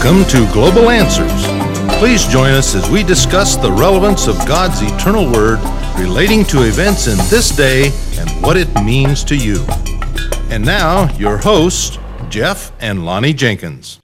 Welcome 0.00 0.24
to 0.26 0.52
Global 0.52 0.90
Answers. 0.90 1.44
Please 1.98 2.24
join 2.28 2.52
us 2.52 2.76
as 2.76 2.88
we 2.88 3.02
discuss 3.02 3.56
the 3.56 3.72
relevance 3.72 4.28
of 4.28 4.36
God's 4.46 4.80
eternal 4.80 5.28
Word 5.28 5.58
relating 5.98 6.44
to 6.44 6.62
events 6.62 7.08
in 7.08 7.16
this 7.28 7.50
day 7.50 7.90
and 8.16 8.30
what 8.40 8.56
it 8.56 8.72
means 8.84 9.24
to 9.24 9.36
you. 9.36 9.66
And 10.50 10.64
now, 10.64 11.12
your 11.16 11.36
hosts, 11.36 11.98
Jeff 12.28 12.70
and 12.78 13.04
Lonnie 13.04 13.32
Jenkins. 13.32 14.00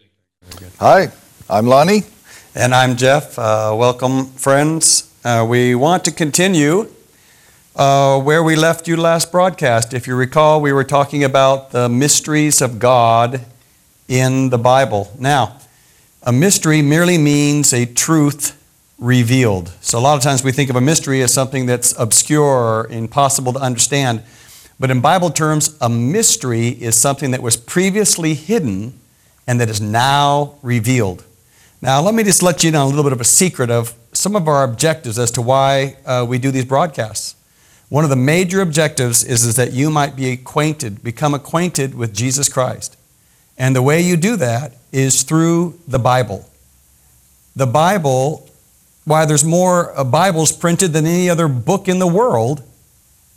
Hi, 0.81 1.13
I'm 1.49 1.69
Lonnie. 1.69 2.03
And 2.57 2.75
I'm 2.75 2.97
Jeff. 2.97 3.39
Uh, 3.39 3.73
welcome, 3.79 4.27
friends. 4.27 5.15
Uh, 5.25 5.47
we 5.49 5.77
want 5.77 6.05
to 6.07 6.11
continue 6.11 6.91
uh, 7.77 8.21
where 8.21 8.43
we 8.43 8.57
left 8.57 8.89
you 8.89 8.97
last 8.97 9.31
broadcast. 9.31 9.95
If 9.95 10.09
you 10.09 10.17
recall, 10.17 10.61
we 10.61 10.73
were 10.73 10.83
talking 10.83 11.23
about 11.23 11.71
the 11.71 11.89
mysteries 11.89 12.61
of 12.61 12.81
God 12.81 13.43
in 14.09 14.51
the 14.51 14.59
Bible. 14.59 15.13
Now, 15.21 15.61
a 16.27 16.33
mystery 16.33 16.81
merely 16.81 17.19
means 17.19 17.75
a 17.75 17.85
truth 17.85 18.59
revealed. 18.99 19.71
So, 19.83 19.99
a 19.99 20.01
lot 20.01 20.17
of 20.17 20.23
times 20.23 20.43
we 20.43 20.53
think 20.53 20.71
of 20.71 20.77
a 20.77 20.81
mystery 20.81 21.21
as 21.23 21.33
something 21.33 21.67
that's 21.67 21.95
obscure 21.99 22.43
or 22.43 22.87
impossible 22.89 23.53
to 23.53 23.59
understand. 23.59 24.23
But 24.81 24.91
in 24.91 25.01
Bible 25.01 25.31
terms, 25.31 25.77
a 25.83 25.89
mystery 25.91 26.69
is 26.69 26.97
something 26.97 27.31
that 27.33 27.43
was 27.43 27.57
previously 27.57 28.33
hidden 28.33 28.99
and 29.47 29.61
that 29.61 29.69
is 29.69 29.81
now 29.81 30.55
revealed. 30.63 31.25
Now, 31.83 32.01
let 32.01 32.15
me 32.15 32.23
just 32.23 32.43
let 32.43 32.65
you 32.65 32.71
know 32.71 32.87
a 32.87 32.89
little 32.89 33.05
bit 33.05 33.13
of 33.13 33.21
a 33.21 33.25
secret 33.25 33.71
of 33.71 33.95
some 34.13 34.35
of 34.35 34.49
our 34.49 34.65
objectives 34.65 35.19
as 35.19 35.31
to 35.33 35.43
why 35.43 35.97
uh, 36.07 36.25
we 36.27 36.39
do 36.39 36.51
these 36.51 36.65
broadcasts. 36.65 37.37
One 37.91 38.05
of 38.05 38.11
the 38.11 38.17
major 38.17 38.63
objectives 38.63 39.23
is, 39.23 39.45
is 39.45 39.57
that 39.57 39.73
you 39.73 39.91
might 39.91 40.17
be 40.17 40.31
acquainted, 40.31 41.05
become 41.05 41.35
acquainted 41.35 41.95
with 41.95 42.15
Jesus 42.15 42.49
Christ. 42.49 42.97
And 43.59 43.77
the 43.77 43.83
way 43.83 44.01
you 44.01 44.17
do 44.17 44.37
that 44.37 44.73
is 44.95 45.25
through 45.25 45.79
the 45.89 45.99
Bible. 45.99 46.49
The 47.57 47.67
Bible, 47.67 48.49
why 49.05 49.25
there's 49.27 49.45
more 49.45 49.99
uh, 49.99 50.05
Bibles 50.05 50.53
printed 50.53 50.93
than 50.93 51.05
any 51.05 51.29
other 51.29 51.49
book 51.49 51.89
in 51.89 51.99
the 51.99 52.07
world, 52.07 52.63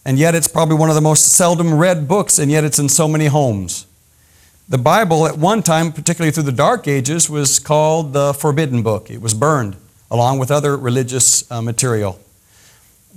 and 0.05 0.19
yet 0.19 0.35
it's 0.35 0.47
probably 0.47 0.75
one 0.75 0.89
of 0.89 0.95
the 0.95 1.01
most 1.01 1.33
seldom 1.33 1.73
read 1.73 2.07
books, 2.07 2.37
and 2.37 2.51
yet 2.51 2.63
it's 2.63 2.77
in 2.77 2.87
so 2.87 3.07
many 3.07 3.25
homes. 3.25 3.87
The 4.69 4.77
Bible, 4.77 5.25
at 5.25 5.37
one 5.39 5.63
time, 5.63 5.91
particularly 5.91 6.31
through 6.31 6.43
the 6.43 6.51
Dark 6.51 6.87
Ages, 6.87 7.27
was 7.27 7.57
called 7.57 8.13
the 8.13 8.35
Forbidden 8.35 8.83
Book. 8.83 9.09
It 9.09 9.19
was 9.19 9.33
burned 9.33 9.77
along 10.11 10.37
with 10.37 10.51
other 10.51 10.77
religious 10.77 11.49
uh, 11.51 11.61
material. 11.61 12.19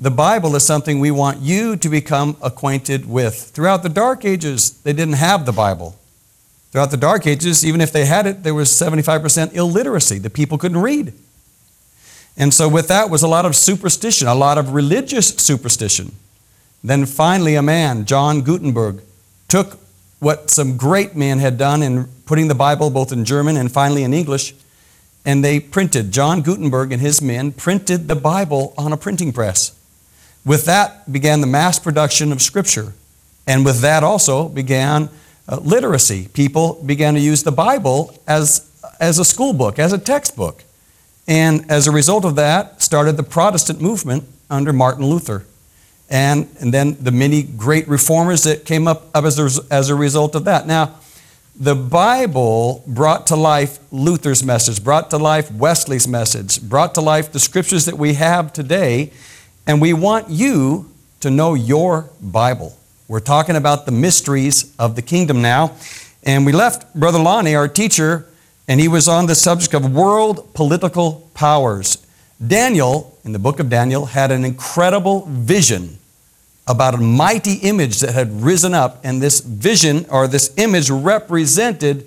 The 0.00 0.10
Bible 0.10 0.56
is 0.56 0.64
something 0.64 0.98
we 0.98 1.10
want 1.10 1.40
you 1.40 1.76
to 1.76 1.88
become 1.90 2.38
acquainted 2.40 3.06
with. 3.06 3.50
Throughout 3.50 3.82
the 3.82 3.90
Dark 3.90 4.24
Ages, 4.24 4.70
they 4.80 4.94
didn't 4.94 5.14
have 5.14 5.44
the 5.44 5.52
Bible. 5.52 5.99
Throughout 6.70 6.90
the 6.90 6.96
Dark 6.96 7.26
Ages, 7.26 7.64
even 7.64 7.80
if 7.80 7.92
they 7.92 8.04
had 8.04 8.26
it, 8.26 8.42
there 8.44 8.54
was 8.54 8.68
75% 8.68 9.54
illiteracy. 9.54 10.18
The 10.18 10.30
people 10.30 10.56
couldn't 10.56 10.80
read. 10.80 11.12
And 12.36 12.54
so, 12.54 12.68
with 12.68 12.88
that 12.88 13.10
was 13.10 13.22
a 13.22 13.28
lot 13.28 13.44
of 13.44 13.56
superstition, 13.56 14.28
a 14.28 14.34
lot 14.34 14.56
of 14.56 14.72
religious 14.72 15.28
superstition. 15.28 16.12
Then 16.82 17.06
finally, 17.06 17.56
a 17.56 17.62
man, 17.62 18.04
John 18.04 18.42
Gutenberg, 18.42 19.02
took 19.48 19.78
what 20.20 20.48
some 20.50 20.76
great 20.76 21.16
men 21.16 21.38
had 21.38 21.58
done 21.58 21.82
in 21.82 22.08
putting 22.24 22.48
the 22.48 22.54
Bible 22.54 22.90
both 22.90 23.10
in 23.10 23.24
German 23.24 23.56
and 23.56 23.70
finally 23.70 24.04
in 24.04 24.14
English, 24.14 24.54
and 25.24 25.44
they 25.44 25.58
printed. 25.58 26.12
John 26.12 26.40
Gutenberg 26.42 26.92
and 26.92 27.00
his 27.00 27.20
men 27.20 27.52
printed 27.52 28.06
the 28.06 28.16
Bible 28.16 28.72
on 28.78 28.92
a 28.92 28.96
printing 28.96 29.32
press. 29.32 29.76
With 30.44 30.64
that 30.66 31.10
began 31.12 31.40
the 31.40 31.46
mass 31.46 31.78
production 31.78 32.32
of 32.32 32.40
Scripture. 32.40 32.94
And 33.46 33.64
with 33.64 33.80
that 33.80 34.04
also 34.04 34.48
began 34.48 35.10
uh, 35.50 35.56
literacy. 35.56 36.28
People 36.32 36.82
began 36.86 37.14
to 37.14 37.20
use 37.20 37.42
the 37.42 37.52
Bible 37.52 38.18
as, 38.26 38.70
as 38.98 39.18
a 39.18 39.24
school 39.24 39.52
book, 39.52 39.78
as 39.78 39.92
a 39.92 39.98
textbook. 39.98 40.64
And 41.28 41.70
as 41.70 41.86
a 41.86 41.90
result 41.90 42.24
of 42.24 42.36
that, 42.36 42.80
started 42.80 43.16
the 43.16 43.22
Protestant 43.22 43.80
movement 43.82 44.24
under 44.48 44.72
Martin 44.72 45.04
Luther 45.04 45.44
and, 46.10 46.48
and 46.58 46.74
then 46.74 46.96
the 47.00 47.12
many 47.12 47.42
great 47.42 47.86
reformers 47.86 48.42
that 48.42 48.64
came 48.64 48.88
up, 48.88 49.08
up 49.14 49.24
as, 49.24 49.38
a, 49.38 49.62
as 49.72 49.88
a 49.88 49.94
result 49.94 50.34
of 50.34 50.44
that. 50.44 50.66
Now, 50.66 50.96
the 51.54 51.76
Bible 51.76 52.82
brought 52.86 53.28
to 53.28 53.36
life 53.36 53.78
Luther's 53.92 54.42
message, 54.42 54.82
brought 54.82 55.10
to 55.10 55.18
life 55.18 55.52
Wesley's 55.52 56.08
message, 56.08 56.60
brought 56.62 56.94
to 56.94 57.00
life 57.00 57.32
the 57.32 57.38
scriptures 57.38 57.84
that 57.84 57.96
we 57.96 58.14
have 58.14 58.52
today, 58.52 59.12
and 59.66 59.80
we 59.80 59.92
want 59.92 60.30
you 60.30 60.90
to 61.20 61.30
know 61.30 61.54
your 61.54 62.10
Bible. 62.20 62.76
We're 63.10 63.18
talking 63.18 63.56
about 63.56 63.86
the 63.86 63.90
mysteries 63.90 64.72
of 64.78 64.94
the 64.94 65.02
kingdom 65.02 65.42
now, 65.42 65.74
and 66.22 66.46
we 66.46 66.52
left 66.52 66.94
Brother 66.94 67.18
Lonnie, 67.18 67.56
our 67.56 67.66
teacher, 67.66 68.24
and 68.68 68.78
he 68.78 68.86
was 68.86 69.08
on 69.08 69.26
the 69.26 69.34
subject 69.34 69.74
of 69.74 69.92
world 69.92 70.54
political 70.54 71.28
powers. 71.34 72.06
Daniel, 72.46 73.18
in 73.24 73.32
the 73.32 73.40
book 73.40 73.58
of 73.58 73.68
Daniel, 73.68 74.06
had 74.06 74.30
an 74.30 74.44
incredible 74.44 75.26
vision 75.26 75.98
about 76.68 76.94
a 76.94 76.98
mighty 76.98 77.54
image 77.54 77.98
that 77.98 78.14
had 78.14 78.30
risen 78.42 78.74
up, 78.74 79.00
and 79.02 79.20
this 79.20 79.40
vision 79.40 80.06
or 80.08 80.28
this 80.28 80.56
image 80.56 80.88
represented 80.88 82.06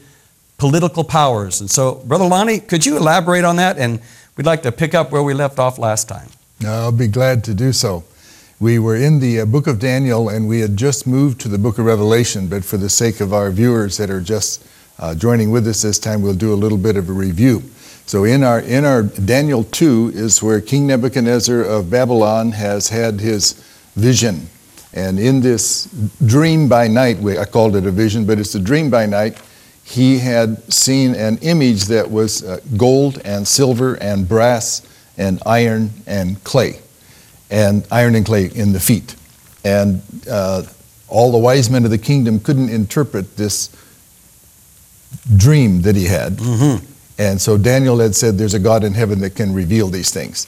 political 0.57 1.03
powers. 1.03 1.59
And 1.59 1.69
so, 1.69 1.95
Brother 1.95 2.27
Lonnie, 2.29 2.61
could 2.61 2.85
you 2.85 2.95
elaborate 2.95 3.43
on 3.43 3.57
that? 3.57 3.77
And 3.77 3.99
we'd 4.37 4.45
like 4.45 4.63
to 4.63 4.71
pick 4.71 4.95
up 4.95 5.11
where 5.11 5.21
we 5.21 5.33
left 5.33 5.59
off 5.59 5.77
last 5.77 6.07
time. 6.07 6.29
I'll 6.65 6.93
be 6.93 7.09
glad 7.09 7.43
to 7.43 7.53
do 7.53 7.73
so. 7.73 8.05
We 8.63 8.79
were 8.79 8.95
in 8.95 9.19
the 9.19 9.41
uh, 9.41 9.45
book 9.45 9.67
of 9.67 9.77
Daniel 9.77 10.29
and 10.29 10.47
we 10.47 10.61
had 10.61 10.77
just 10.77 11.05
moved 11.05 11.41
to 11.41 11.49
the 11.49 11.57
book 11.57 11.79
of 11.79 11.85
Revelation, 11.85 12.47
but 12.47 12.63
for 12.63 12.77
the 12.77 12.87
sake 12.87 13.19
of 13.19 13.33
our 13.33 13.51
viewers 13.51 13.97
that 13.97 14.09
are 14.09 14.21
just 14.21 14.65
uh, 14.99 15.13
joining 15.15 15.51
with 15.51 15.67
us 15.67 15.81
this 15.81 15.99
time, 15.99 16.21
we'll 16.21 16.33
do 16.33 16.53
a 16.53 16.55
little 16.55 16.77
bit 16.77 16.95
of 16.95 17.09
a 17.09 17.11
review. 17.11 17.61
So 18.05 18.23
in 18.23 18.41
our 18.41 18.61
in 18.61 18.85
our 18.85 19.03
Daniel 19.03 19.65
2 19.65 20.13
is 20.15 20.41
where 20.41 20.61
King 20.61 20.87
Nebuchadnezzar 20.87 21.61
of 21.61 21.89
Babylon 21.89 22.53
has 22.53 22.87
had 22.87 23.19
his 23.19 23.51
vision 23.97 24.47
and 24.93 25.19
in 25.19 25.41
this 25.41 25.89
dream 26.25 26.69
by 26.69 26.87
night, 26.87 27.17
I 27.25 27.43
called 27.43 27.75
it 27.75 27.85
a 27.85 27.91
vision, 27.91 28.25
but 28.25 28.39
it's 28.39 28.55
a 28.55 28.61
dream 28.61 28.89
by 28.89 29.07
night, 29.07 29.41
he 29.83 30.19
had 30.19 30.71
seen 30.71 31.15
an 31.15 31.37
image 31.39 31.87
that 31.87 32.09
was 32.09 32.45
uh, 32.45 32.61
gold 32.77 33.19
and 33.25 33.45
silver 33.45 33.95
and 33.95 34.25
brass 34.25 34.87
and 35.17 35.41
iron 35.45 35.89
and 36.07 36.41
clay, 36.45 36.79
and 37.53 37.87
iron 37.91 38.15
and 38.15 38.25
clay 38.25 38.49
in 38.53 38.73
the 38.73 38.79
feet. 38.79 39.15
And 39.63 40.01
uh, 40.29 40.63
all 41.07 41.31
the 41.31 41.37
wise 41.37 41.69
men 41.69 41.85
of 41.85 41.91
the 41.91 41.97
kingdom 41.97 42.39
couldn't 42.39 42.69
interpret 42.69 43.37
this 43.37 43.69
dream 45.37 45.83
that 45.83 45.95
he 45.95 46.05
had. 46.05 46.33
Mm-hmm. 46.33 46.85
And 47.19 47.39
so 47.39 47.57
Daniel 47.57 47.99
had 47.99 48.15
said, 48.15 48.37
There's 48.37 48.55
a 48.55 48.59
God 48.59 48.83
in 48.83 48.93
heaven 48.93 49.19
that 49.21 49.35
can 49.35 49.53
reveal 49.53 49.87
these 49.87 50.11
things. 50.11 50.47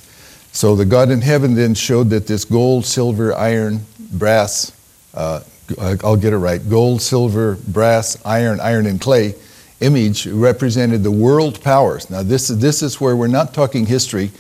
So 0.52 0.76
the 0.76 0.86
God 0.86 1.12
in 1.12 1.22
heaven 1.22 1.54
then 1.54 1.76
showed 1.76 2.10
that 2.10 2.26
this 2.26 2.44
gold, 2.44 2.86
silver, 2.86 3.36
iron, 3.36 3.86
brass, 4.12 4.72
uh, 5.14 5.42
I'll 5.80 6.18
get 6.18 6.34
it 6.34 6.38
right, 6.38 6.68
gold, 6.70 7.02
silver, 7.02 7.58
brass, 7.68 8.18
iron, 8.26 8.60
iron, 8.60 8.88
and 8.88 9.00
clay 9.00 9.36
image 9.82 10.26
represented 10.26 11.04
the 11.04 11.12
world 11.12 11.62
powers. 11.62 12.10
Now, 12.10 12.24
this, 12.24 12.48
this 12.48 12.82
is 12.82 13.00
where 13.02 13.16
we're 13.16 13.28
not 13.28 13.54
talking 13.54 13.86
history. 13.86 14.32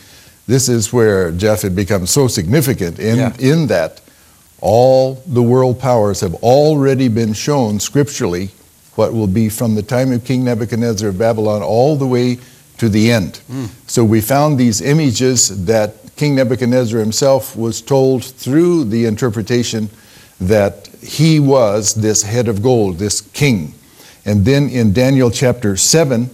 This 0.47 0.69
is 0.69 0.93
where 0.93 1.31
Jeff 1.31 1.61
had 1.63 1.75
become 1.75 2.05
so 2.05 2.27
significant 2.27 2.99
in, 2.99 3.17
yeah. 3.17 3.35
in 3.39 3.67
that 3.67 4.01
all 4.61 5.15
the 5.25 5.41
world 5.41 5.79
powers 5.79 6.21
have 6.21 6.35
already 6.35 7.07
been 7.07 7.33
shown 7.33 7.79
scripturally 7.79 8.49
what 8.95 9.13
will 9.13 9.27
be 9.27 9.49
from 9.49 9.75
the 9.75 9.83
time 9.83 10.11
of 10.11 10.23
King 10.23 10.43
Nebuchadnezzar 10.43 11.09
of 11.09 11.17
Babylon 11.17 11.61
all 11.61 11.95
the 11.95 12.07
way 12.07 12.37
to 12.77 12.89
the 12.89 13.11
end. 13.11 13.41
Mm. 13.49 13.69
So 13.87 14.03
we 14.03 14.21
found 14.21 14.57
these 14.57 14.81
images 14.81 15.65
that 15.65 15.95
King 16.15 16.35
Nebuchadnezzar 16.35 16.99
himself 16.99 17.55
was 17.55 17.81
told 17.81 18.23
through 18.23 18.85
the 18.85 19.05
interpretation 19.05 19.89
that 20.39 20.87
he 21.01 21.39
was 21.39 21.93
this 21.93 22.23
head 22.23 22.47
of 22.47 22.61
gold, 22.61 22.97
this 22.97 23.21
king. 23.21 23.73
And 24.25 24.45
then 24.45 24.69
in 24.69 24.93
Daniel 24.93 25.29
chapter 25.29 25.77
7, 25.77 26.29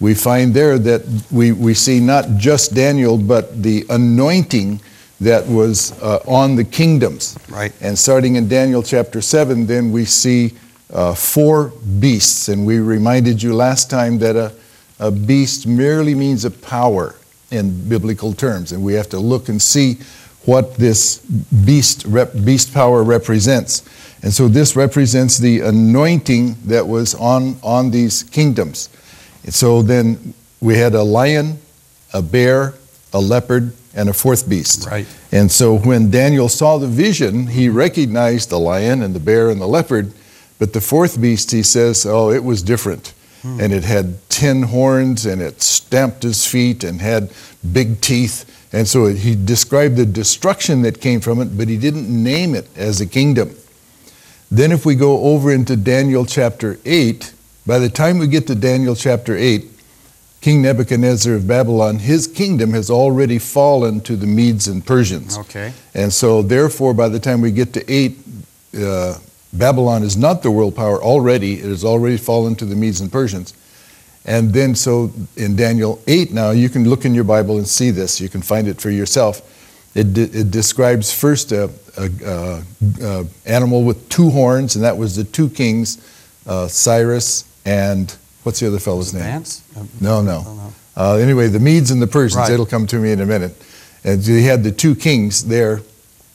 we 0.00 0.14
find 0.14 0.52
there 0.52 0.78
that 0.78 1.24
we, 1.30 1.52
we 1.52 1.74
see 1.74 2.00
not 2.00 2.36
just 2.36 2.74
Daniel, 2.74 3.16
but 3.16 3.62
the 3.62 3.84
anointing 3.88 4.80
that 5.20 5.46
was 5.46 5.92
uh, 6.02 6.22
on 6.26 6.56
the 6.56 6.64
kingdoms. 6.64 7.38
Right. 7.48 7.72
And 7.80 7.98
starting 7.98 8.36
in 8.36 8.48
Daniel 8.48 8.82
chapter 8.82 9.22
7, 9.22 9.66
then 9.66 9.90
we 9.90 10.04
see 10.04 10.52
uh, 10.92 11.14
four 11.14 11.72
beasts. 11.98 12.48
And 12.48 12.66
we 12.66 12.78
reminded 12.78 13.42
you 13.42 13.54
last 13.54 13.88
time 13.88 14.18
that 14.18 14.36
a, 14.36 14.52
a 14.98 15.10
beast 15.10 15.66
merely 15.66 16.14
means 16.14 16.44
a 16.44 16.50
power 16.50 17.14
in 17.50 17.88
biblical 17.88 18.34
terms. 18.34 18.72
And 18.72 18.84
we 18.84 18.92
have 18.94 19.08
to 19.10 19.18
look 19.18 19.48
and 19.48 19.60
see 19.60 19.98
what 20.44 20.74
this 20.74 21.18
beast, 21.64 22.04
rep, 22.06 22.32
beast 22.44 22.72
power 22.72 23.02
represents. 23.02 23.82
And 24.22 24.32
so 24.32 24.48
this 24.48 24.76
represents 24.76 25.38
the 25.38 25.60
anointing 25.60 26.56
that 26.66 26.86
was 26.86 27.14
on, 27.14 27.56
on 27.62 27.90
these 27.90 28.22
kingdoms. 28.22 28.88
And 29.46 29.54
so 29.54 29.80
then 29.80 30.34
we 30.60 30.76
had 30.76 30.94
a 30.94 31.02
lion, 31.02 31.58
a 32.12 32.20
bear, 32.20 32.74
a 33.12 33.20
leopard, 33.20 33.72
and 33.94 34.10
a 34.10 34.12
fourth 34.12 34.48
beast. 34.48 34.86
Right. 34.86 35.06
And 35.32 35.50
so 35.50 35.78
when 35.78 36.10
Daniel 36.10 36.50
saw 36.50 36.76
the 36.76 36.86
vision, 36.86 37.46
he 37.46 37.70
recognized 37.70 38.50
the 38.50 38.58
lion 38.58 39.02
and 39.02 39.14
the 39.14 39.20
bear 39.20 39.48
and 39.48 39.60
the 39.60 39.66
leopard, 39.66 40.12
but 40.58 40.74
the 40.74 40.80
fourth 40.80 41.20
beast, 41.20 41.50
he 41.50 41.62
says, 41.62 42.04
oh, 42.04 42.30
it 42.30 42.44
was 42.44 42.62
different. 42.62 43.14
Hmm. 43.42 43.60
and 43.60 43.72
it 43.72 43.84
had 43.84 44.28
ten 44.28 44.62
horns, 44.64 45.26
and 45.26 45.42
it 45.42 45.62
stamped 45.62 46.22
his 46.22 46.46
feet 46.46 46.82
and 46.82 47.00
had 47.00 47.30
big 47.72 48.00
teeth. 48.00 48.44
And 48.72 48.88
so 48.88 49.06
he 49.06 49.34
described 49.36 49.96
the 49.96 50.06
destruction 50.06 50.82
that 50.82 51.00
came 51.00 51.20
from 51.20 51.40
it, 51.40 51.56
but 51.56 51.68
he 51.68 51.76
didn't 51.76 52.08
name 52.08 52.54
it 52.54 52.68
as 52.76 53.00
a 53.00 53.06
kingdom. 53.06 53.54
Then, 54.50 54.72
if 54.72 54.86
we 54.86 54.94
go 54.94 55.20
over 55.24 55.52
into 55.52 55.76
Daniel 55.76 56.24
chapter 56.24 56.78
8, 56.84 57.32
by 57.66 57.78
the 57.78 57.88
time 57.88 58.18
we 58.18 58.28
get 58.28 58.46
to 58.46 58.54
Daniel 58.54 58.94
chapter 58.94 59.36
8, 59.36 59.64
King 60.40 60.62
Nebuchadnezzar 60.62 61.34
of 61.34 61.48
Babylon, 61.48 61.98
his 61.98 62.28
kingdom 62.28 62.70
has 62.70 62.90
already 62.90 63.38
fallen 63.38 64.00
to 64.02 64.14
the 64.14 64.26
Medes 64.26 64.68
and 64.68 64.86
Persians. 64.86 65.36
Okay. 65.38 65.72
And 65.94 66.12
so, 66.12 66.42
therefore, 66.42 66.94
by 66.94 67.08
the 67.08 67.18
time 67.18 67.40
we 67.40 67.50
get 67.50 67.72
to 67.72 67.92
8, 67.92 68.18
uh, 68.80 69.18
Babylon 69.52 70.04
is 70.04 70.16
not 70.16 70.42
the 70.42 70.50
world 70.50 70.76
power 70.76 71.02
already. 71.02 71.54
It 71.54 71.64
has 71.64 71.84
already 71.84 72.16
fallen 72.16 72.54
to 72.56 72.64
the 72.64 72.76
Medes 72.76 73.00
and 73.00 73.10
Persians. 73.10 73.54
And 74.24 74.52
then, 74.52 74.74
so 74.74 75.10
in 75.36 75.56
Daniel 75.56 76.00
8 76.06 76.32
now, 76.32 76.50
you 76.50 76.68
can 76.68 76.88
look 76.88 77.04
in 77.04 77.14
your 77.14 77.24
Bible 77.24 77.56
and 77.58 77.66
see 77.66 77.90
this. 77.90 78.20
You 78.20 78.28
can 78.28 78.42
find 78.42 78.68
it 78.68 78.80
for 78.80 78.90
yourself. 78.90 79.42
It, 79.96 80.12
de- 80.12 80.40
it 80.40 80.50
describes 80.50 81.12
first 81.12 81.52
a, 81.52 81.70
a, 81.96 82.10
a, 82.24 82.62
a, 83.02 83.26
animal 83.46 83.82
with 83.82 84.08
two 84.08 84.30
horns, 84.30 84.76
and 84.76 84.84
that 84.84 84.96
was 84.96 85.16
the 85.16 85.24
two 85.24 85.48
kings, 85.48 85.98
uh, 86.46 86.68
Cyrus 86.68 87.44
and 87.66 88.16
what's 88.42 88.60
the 88.60 88.66
other 88.68 88.78
fellow's 88.78 89.12
name? 89.12 89.22
Vance? 89.22 89.62
No, 90.00 90.22
no. 90.22 90.72
Uh, 90.96 91.16
anyway, 91.16 91.48
the 91.48 91.60
Medes 91.60 91.90
and 91.90 92.00
the 92.00 92.06
Persians. 92.06 92.48
Right. 92.48 92.52
It'll 92.52 92.64
come 92.64 92.86
to 92.86 92.96
me 92.96 93.12
in 93.12 93.20
a 93.20 93.26
minute. 93.26 93.54
And 94.02 94.22
they 94.22 94.42
had 94.42 94.64
the 94.64 94.72
two 94.72 94.94
kings 94.94 95.44
there, 95.44 95.82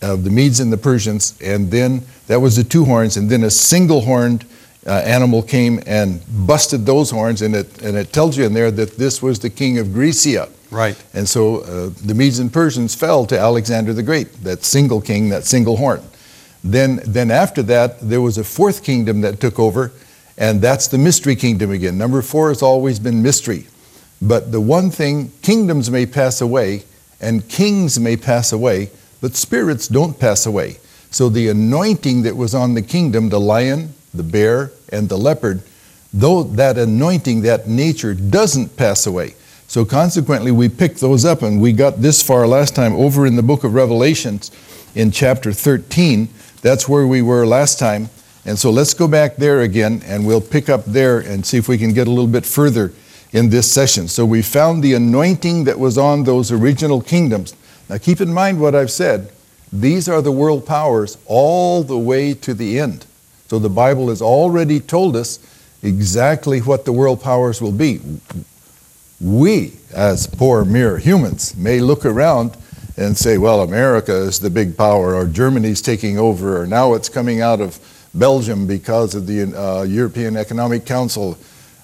of 0.01 0.24
the 0.24 0.30
Medes 0.30 0.60
and 0.60 0.72
the 0.74 0.78
Persians, 0.78 1.39
and 1.42 1.69
then 1.72 2.04
that 2.28 2.39
was 2.39 2.56
the 2.56 2.63
two 2.63 2.86
horns, 2.86 3.18
and 3.18 3.30
then 3.30 3.44
a 3.44 3.50
single-horned 3.50 4.45
uh, 4.88 4.94
animal 5.06 5.44
came 5.44 5.80
and 5.86 6.22
busted 6.48 6.86
those 6.86 7.12
horns, 7.12 7.42
and 7.44 7.56
it 7.56 7.81
and 7.84 7.95
it 7.95 8.12
tells 8.12 8.36
you 8.36 8.45
in 8.45 8.54
there 8.54 8.72
that 8.72 8.98
this 8.98 9.22
was 9.22 9.39
the 9.39 9.50
king 9.50 9.77
of 9.77 9.94
Grecia. 9.94 10.50
Right. 10.72 11.01
And 11.13 11.30
so 11.30 11.57
uh, 11.57 11.92
the 12.04 12.16
Medes 12.16 12.39
and 12.39 12.51
Persians 12.51 12.95
fell 12.95 13.25
to 13.27 13.38
Alexander 13.38 13.94
the 13.94 14.04
Great, 14.04 14.44
that 14.44 14.63
single 14.63 15.01
king, 15.01 15.30
that 15.30 15.44
single 15.44 15.77
horn. 15.77 16.01
Then, 16.63 17.01
then 17.06 17.30
after 17.30 17.62
that, 17.63 18.00
there 18.01 18.22
was 18.22 18.38
a 18.38 18.44
fourth 18.44 18.84
kingdom 18.84 19.22
that 19.22 19.39
took 19.39 19.60
over, 19.60 19.92
and 20.38 20.62
that's 20.62 20.88
the 20.88 20.98
mystery 20.98 21.36
kingdom 21.36 21.72
again. 21.72 21.98
Number 21.98 22.22
four 22.22 22.50
has 22.50 22.62
always 22.62 23.00
been 23.00 23.22
mystery. 23.22 23.68
But 24.22 24.51
the 24.51 24.62
one 24.62 24.92
thing, 24.92 25.31
kingdoms 25.42 25.89
may 25.89 26.06
pass 26.06 26.42
away, 26.42 26.83
and 27.19 27.48
kings 27.48 28.00
may 28.00 28.16
pass 28.18 28.51
away, 28.51 28.89
but 29.19 29.36
spirits 29.36 29.88
don't 29.88 30.19
pass 30.19 30.45
away. 30.45 30.78
So 31.10 31.30
the 31.30 31.50
anointing 31.50 32.22
that 32.24 32.36
was 32.36 32.56
on 32.56 32.74
the 32.74 32.81
kingdom, 32.81 33.30
the 33.30 33.39
lion, 33.39 33.94
the 34.13 34.24
bear, 34.24 34.72
and 34.89 35.10
the 35.10 35.18
leopard, 35.18 35.62
though 36.13 36.44
that 36.44 36.77
anointing, 36.77 37.42
that 37.42 37.68
nature 37.68 38.13
doesn't 38.13 38.77
pass 38.77 39.06
away. 39.06 39.36
So 39.68 39.86
consequently, 39.86 40.51
we 40.51 40.68
picked 40.69 41.00
those 41.00 41.24
up 41.24 41.42
and 41.42 41.62
we 41.62 41.72
got 41.72 42.01
this 42.01 42.22
far 42.22 42.45
last 42.45 42.75
time 42.75 42.94
over 42.94 43.25
in 43.25 43.38
the 43.38 43.44
book 43.44 43.63
of 43.63 43.74
Revelations 43.74 44.51
in 44.95 45.12
chapter 45.12 45.54
13. 45.54 46.27
That's 46.62 46.89
where 46.89 47.07
we 47.07 47.22
were 47.22 47.45
last 47.45 47.80
time. 47.80 48.10
And 48.46 48.58
so 48.58 48.72
let's 48.72 48.94
go 48.94 49.08
back 49.08 49.36
there 49.36 49.62
again 49.62 50.02
and 50.06 50.26
we'll 50.26 50.42
pick 50.42 50.70
up 50.70 50.86
there 50.86 51.20
and 51.20 51.46
see 51.46 51.58
if 51.58 51.68
we 51.68 51.78
can 51.78 51.94
get 51.94 52.08
a 52.08 52.10
little 52.10 52.28
bit 52.28 52.46
further 52.46 52.92
in 53.32 53.50
this 53.50 53.72
session. 53.72 54.08
So 54.08 54.26
we 54.26 54.42
found 54.42 54.84
the 54.84 54.94
anointing 54.94 55.66
that 55.66 55.80
was 55.80 55.98
on 55.98 56.24
those 56.24 56.52
original 56.52 57.02
kingdoms. 57.02 57.56
Now 57.90 57.98
keep 57.98 58.20
in 58.20 58.34
mind 58.34 58.60
what 58.60 58.76
I've 58.76 58.92
said. 58.92 59.32
These 59.72 60.10
are 60.10 60.22
the 60.22 60.32
world 60.32 60.66
powers 60.66 61.18
all 61.28 61.84
the 61.84 61.98
way 61.98 62.34
to 62.34 62.54
the 62.54 62.80
end. 62.80 63.06
So 63.48 63.60
the 63.60 63.70
Bible 63.70 64.10
has 64.10 64.22
already 64.22 64.80
told 64.80 65.16
us 65.16 65.40
exactly 65.84 66.60
what 66.60 66.86
the 66.86 66.94
world 66.94 67.22
powers 67.22 67.62
will 67.62 67.72
be 67.72 68.00
we, 69.22 69.74
as 69.94 70.26
poor 70.26 70.66
mere 70.66 70.98
humans, 70.98 71.56
may 71.56 71.80
look 71.80 72.06
around 72.06 72.58
and 72.98 73.16
say, 73.16 73.38
well, 73.38 73.62
America 73.62 74.14
is 74.14 74.40
the 74.40 74.50
big 74.50 74.76
power, 74.76 75.14
or 75.14 75.26
Germany's 75.26 75.82
taking 75.82 76.18
over, 76.18 76.62
or 76.62 76.68
now 76.68 76.96
it's 76.96 77.08
coming 77.08 77.40
out 77.40 77.62
of 77.62 77.80
Belgium 78.13 78.68
because 78.68 79.16
of 79.16 79.28
the 79.28 79.44
uh, 79.58 79.84
European 79.84 80.36
Economic 80.38 80.86
Council. 80.86 81.38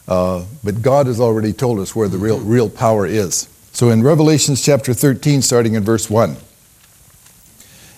Uh, 0.07 0.45
but 0.63 0.81
God 0.81 1.07
has 1.07 1.19
already 1.19 1.53
told 1.53 1.79
us 1.79 1.95
where 1.95 2.07
the 2.07 2.17
real, 2.17 2.39
real 2.39 2.69
power 2.69 3.05
is. 3.05 3.49
So 3.71 3.89
in 3.89 4.03
Revelations 4.03 4.63
chapter 4.63 4.93
13, 4.93 5.41
starting 5.41 5.75
in 5.75 5.83
verse 5.83 6.09
1 6.09 6.35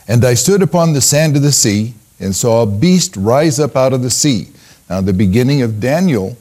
And 0.08 0.26
I 0.26 0.34
stood 0.34 0.62
upon 0.62 0.94
the 0.94 1.02
sand 1.02 1.36
of 1.36 1.42
the 1.42 1.52
sea 1.52 1.94
and 2.20 2.36
saw 2.36 2.64
a 2.64 2.66
beast 2.66 3.16
rise 3.16 3.60
up 3.60 3.76
out 3.76 3.94
of 3.94 4.02
the 4.02 4.10
sea. 4.10 4.50
Now, 4.90 5.02
the 5.02 5.14
beginning 5.14 5.62
of 5.62 5.80
Daniel 5.80 6.36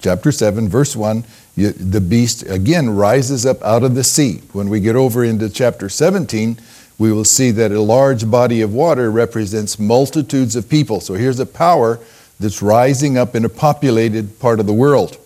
chapter 0.00 0.30
7, 0.30 0.68
verse 0.68 0.94
1 0.94 1.24
the 1.56 2.00
beast 2.00 2.42
again 2.44 2.90
rises 2.90 3.46
up 3.46 3.62
out 3.62 3.84
of 3.84 3.94
the 3.94 4.04
sea. 4.04 4.40
When 4.52 4.68
we 4.68 4.80
get 4.80 4.96
over 4.96 5.24
into 5.24 5.48
chapter 5.48 5.88
17, 5.88 6.58
we 6.98 7.12
will 7.12 7.24
see 7.24 7.50
that 7.50 7.72
a 7.72 7.80
large 7.80 8.30
body 8.30 8.60
of 8.60 8.72
water 8.72 9.10
represents 9.10 9.78
multitudes 9.78 10.56
of 10.56 10.68
people. 10.68 11.00
So 11.00 11.14
here's 11.14 11.40
a 11.40 11.46
power 11.46 11.98
that's 12.38 12.62
rising 12.62 13.18
up 13.18 13.34
in 13.34 13.44
a 13.44 13.48
populated 13.48 14.38
part 14.38 14.60
of 14.60 14.66
the 14.66 14.72
world. 14.72 15.18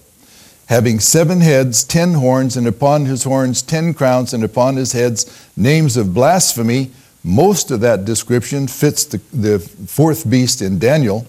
Having 0.66 1.00
seven 1.00 1.40
heads, 1.40 1.84
ten 1.84 2.14
horns, 2.14 2.56
and 2.56 2.66
upon 2.66 3.06
his 3.06 3.24
horns 3.24 3.62
ten 3.62 3.94
crowns, 3.94 4.34
and 4.34 4.44
upon 4.44 4.76
his 4.76 4.92
heads 4.92 5.48
names 5.56 5.96
of 5.96 6.14
blasphemy. 6.14 6.90
Most 7.24 7.70
of 7.70 7.80
that 7.80 8.04
description 8.04 8.68
fits 8.68 9.04
the, 9.04 9.18
the 9.32 9.58
fourth 9.58 10.28
beast 10.28 10.62
in 10.62 10.78
Daniel. 10.78 11.26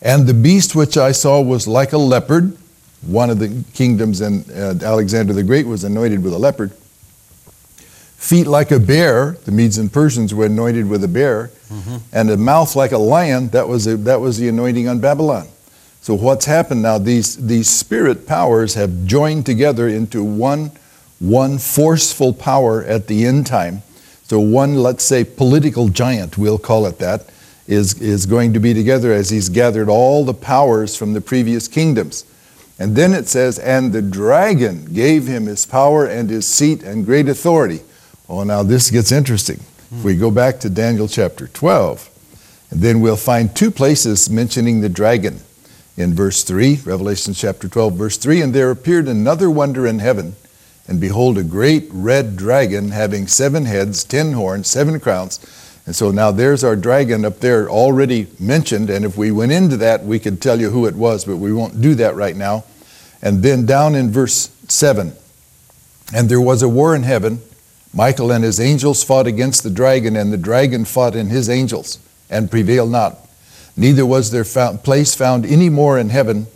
And 0.00 0.26
the 0.26 0.34
beast 0.34 0.74
which 0.74 0.96
I 0.96 1.12
saw 1.12 1.40
was 1.40 1.66
like 1.66 1.92
a 1.92 1.98
leopard 1.98 2.56
one 3.02 3.30
of 3.30 3.38
the 3.38 3.64
kingdoms, 3.74 4.20
and 4.20 4.48
uh, 4.50 4.74
Alexander 4.84 5.32
the 5.32 5.42
Great 5.42 5.66
was 5.66 5.84
anointed 5.84 6.22
with 6.22 6.32
a 6.32 6.38
leopard. 6.38 6.72
Feet 8.22 8.46
like 8.46 8.70
a 8.70 8.78
bear, 8.78 9.32
the 9.46 9.50
Medes 9.50 9.78
and 9.78 9.92
Persians 9.92 10.32
were 10.32 10.46
anointed 10.46 10.88
with 10.88 11.02
a 11.02 11.08
bear, 11.08 11.50
mm-hmm. 11.68 11.96
and 12.12 12.30
a 12.30 12.36
mouth 12.36 12.76
like 12.76 12.92
a 12.92 12.96
lion, 12.96 13.48
that 13.48 13.66
was, 13.66 13.88
a, 13.88 13.96
that 13.96 14.20
was 14.20 14.38
the 14.38 14.46
anointing 14.48 14.86
on 14.86 15.00
Babylon. 15.00 15.48
So 16.02 16.14
what's 16.14 16.46
happened 16.46 16.82
now, 16.82 16.98
these, 16.98 17.36
these 17.48 17.68
spirit 17.68 18.24
powers 18.24 18.74
have 18.74 19.06
joined 19.06 19.44
together 19.44 19.88
into 19.88 20.22
one, 20.22 20.70
one 21.18 21.58
forceful 21.58 22.32
power 22.32 22.84
at 22.84 23.08
the 23.08 23.26
end 23.26 23.48
time. 23.48 23.82
So 24.22 24.38
one, 24.38 24.76
let's 24.76 25.02
say, 25.02 25.24
political 25.24 25.88
giant, 25.88 26.38
we'll 26.38 26.58
call 26.58 26.86
it 26.86 27.00
that, 27.00 27.28
is, 27.66 28.00
is 28.00 28.26
going 28.26 28.52
to 28.52 28.60
be 28.60 28.72
together 28.72 29.12
as 29.12 29.30
he's 29.30 29.48
gathered 29.48 29.88
all 29.88 30.24
the 30.24 30.32
powers 30.32 30.94
from 30.94 31.12
the 31.12 31.20
previous 31.20 31.66
kingdoms. 31.66 32.24
And 32.78 32.94
then 32.94 33.14
it 33.14 33.26
says, 33.26 33.58
And 33.58 33.92
the 33.92 34.00
dragon 34.00 34.84
gave 34.94 35.26
him 35.26 35.46
his 35.46 35.66
power 35.66 36.06
and 36.06 36.30
his 36.30 36.46
seat 36.46 36.84
and 36.84 37.04
great 37.04 37.28
authority. 37.28 37.80
Oh, 38.28 38.44
now 38.44 38.62
this 38.62 38.90
gets 38.90 39.12
interesting. 39.12 39.60
If 39.90 40.04
we 40.04 40.16
go 40.16 40.30
back 40.30 40.60
to 40.60 40.70
Daniel 40.70 41.06
chapter 41.06 41.48
12, 41.48 42.08
and 42.70 42.80
then 42.80 43.02
we'll 43.02 43.16
find 43.16 43.54
two 43.54 43.70
places 43.70 44.30
mentioning 44.30 44.80
the 44.80 44.88
dragon. 44.88 45.40
In 45.98 46.14
verse 46.14 46.42
3, 46.42 46.80
Revelation 46.84 47.34
chapter 47.34 47.68
12, 47.68 47.94
verse 47.94 48.16
3, 48.16 48.40
and 48.40 48.54
there 48.54 48.70
appeared 48.70 49.08
another 49.08 49.50
wonder 49.50 49.86
in 49.86 49.98
heaven, 49.98 50.34
and 50.88 50.98
behold, 50.98 51.36
a 51.36 51.42
great 51.42 51.86
red 51.90 52.36
dragon 52.36 52.90
having 52.90 53.26
seven 53.26 53.66
heads, 53.66 54.02
ten 54.02 54.32
horns, 54.32 54.68
seven 54.68 54.98
crowns. 54.98 55.38
And 55.84 55.94
so 55.94 56.10
now 56.10 56.30
there's 56.30 56.64
our 56.64 56.76
dragon 56.76 57.24
up 57.24 57.40
there 57.40 57.68
already 57.68 58.28
mentioned, 58.40 58.88
and 58.88 59.04
if 59.04 59.16
we 59.18 59.30
went 59.30 59.52
into 59.52 59.76
that, 59.78 60.04
we 60.04 60.18
could 60.18 60.40
tell 60.40 60.58
you 60.58 60.70
who 60.70 60.86
it 60.86 60.94
was, 60.94 61.26
but 61.26 61.36
we 61.36 61.52
won't 61.52 61.82
do 61.82 61.94
that 61.96 62.14
right 62.14 62.36
now. 62.36 62.64
And 63.20 63.42
then 63.42 63.66
down 63.66 63.94
in 63.94 64.10
verse 64.10 64.50
7 64.68 65.12
And 66.14 66.28
there 66.28 66.40
was 66.40 66.62
a 66.62 66.68
war 66.68 66.94
in 66.96 67.02
heaven. 67.02 67.42
Michael 67.94 68.32
and 68.32 68.42
his 68.42 68.58
angels 68.58 69.04
fought 69.04 69.26
against 69.26 69.62
the 69.62 69.70
dragon, 69.70 70.16
and 70.16 70.32
the 70.32 70.38
dragon 70.38 70.84
fought 70.84 71.14
in 71.14 71.28
his 71.28 71.50
angels 71.50 71.98
and 72.30 72.50
prevailed 72.50 72.90
not. 72.90 73.18
Neither 73.76 74.06
was 74.06 74.30
their 74.30 74.44
found, 74.44 74.82
place 74.82 75.14
found 75.14 75.46
any 75.46 75.68
more 75.68 75.98
in 75.98 76.08
heaven, 76.08 76.46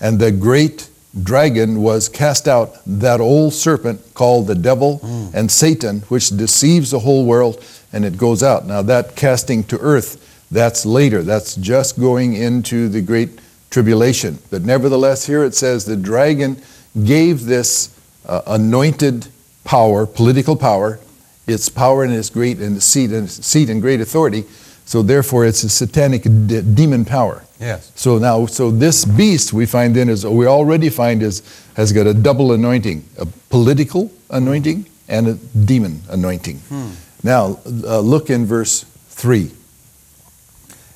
and 0.00 0.18
the 0.18 0.32
great 0.32 0.88
dragon 1.22 1.80
was 1.82 2.08
cast 2.08 2.48
out, 2.48 2.76
that 2.86 3.20
old 3.20 3.52
serpent 3.52 4.14
called 4.14 4.46
the 4.46 4.54
devil 4.54 4.98
mm. 5.00 5.32
and 5.32 5.50
Satan, 5.50 6.00
which 6.08 6.30
deceives 6.30 6.90
the 6.90 6.98
whole 6.98 7.24
world, 7.24 7.64
and 7.92 8.04
it 8.04 8.16
goes 8.16 8.42
out. 8.42 8.66
Now, 8.66 8.82
that 8.82 9.14
casting 9.14 9.64
to 9.64 9.78
earth, 9.78 10.20
that's 10.50 10.84
later. 10.84 11.22
That's 11.22 11.56
just 11.56 11.98
going 11.98 12.34
into 12.34 12.88
the 12.88 13.00
great 13.00 13.38
tribulation. 13.70 14.38
But 14.50 14.62
nevertheless, 14.62 15.26
here 15.26 15.44
it 15.44 15.54
says 15.54 15.84
the 15.84 15.96
dragon 15.96 16.60
gave 17.04 17.44
this 17.44 17.96
uh, 18.26 18.42
anointed 18.46 19.28
power, 19.64 20.06
political 20.06 20.56
power, 20.56 21.00
its 21.46 21.68
power 21.68 22.04
and 22.04 22.12
its 22.12 22.30
great 22.30 22.58
and 22.58 22.76
its 22.76 22.86
seat 22.86 23.10
and 23.10 23.30
seat 23.30 23.68
and 23.68 23.82
great 23.82 24.00
authority. 24.00 24.44
So 24.86 25.02
therefore, 25.02 25.46
it's 25.46 25.64
a 25.64 25.68
satanic 25.68 26.22
de- 26.22 26.62
demon 26.62 27.04
power. 27.04 27.42
Yes. 27.58 27.90
So 27.94 28.18
now, 28.18 28.46
so 28.46 28.70
this 28.70 29.04
beast 29.04 29.52
we 29.52 29.66
find 29.66 29.96
then 29.96 30.08
is 30.08 30.26
we 30.26 30.46
already 30.46 30.90
find 30.90 31.22
is 31.22 31.42
has 31.76 31.92
got 31.92 32.06
a 32.06 32.14
double 32.14 32.52
anointing, 32.52 33.04
a 33.18 33.26
political 33.48 34.12
anointing 34.30 34.86
and 35.08 35.28
a 35.28 35.34
demon 35.64 36.02
anointing. 36.10 36.58
Hmm. 36.68 36.90
Now 37.22 37.58
uh, 37.66 38.00
look 38.00 38.28
in 38.28 38.44
verse 38.44 38.84
three. 39.08 39.50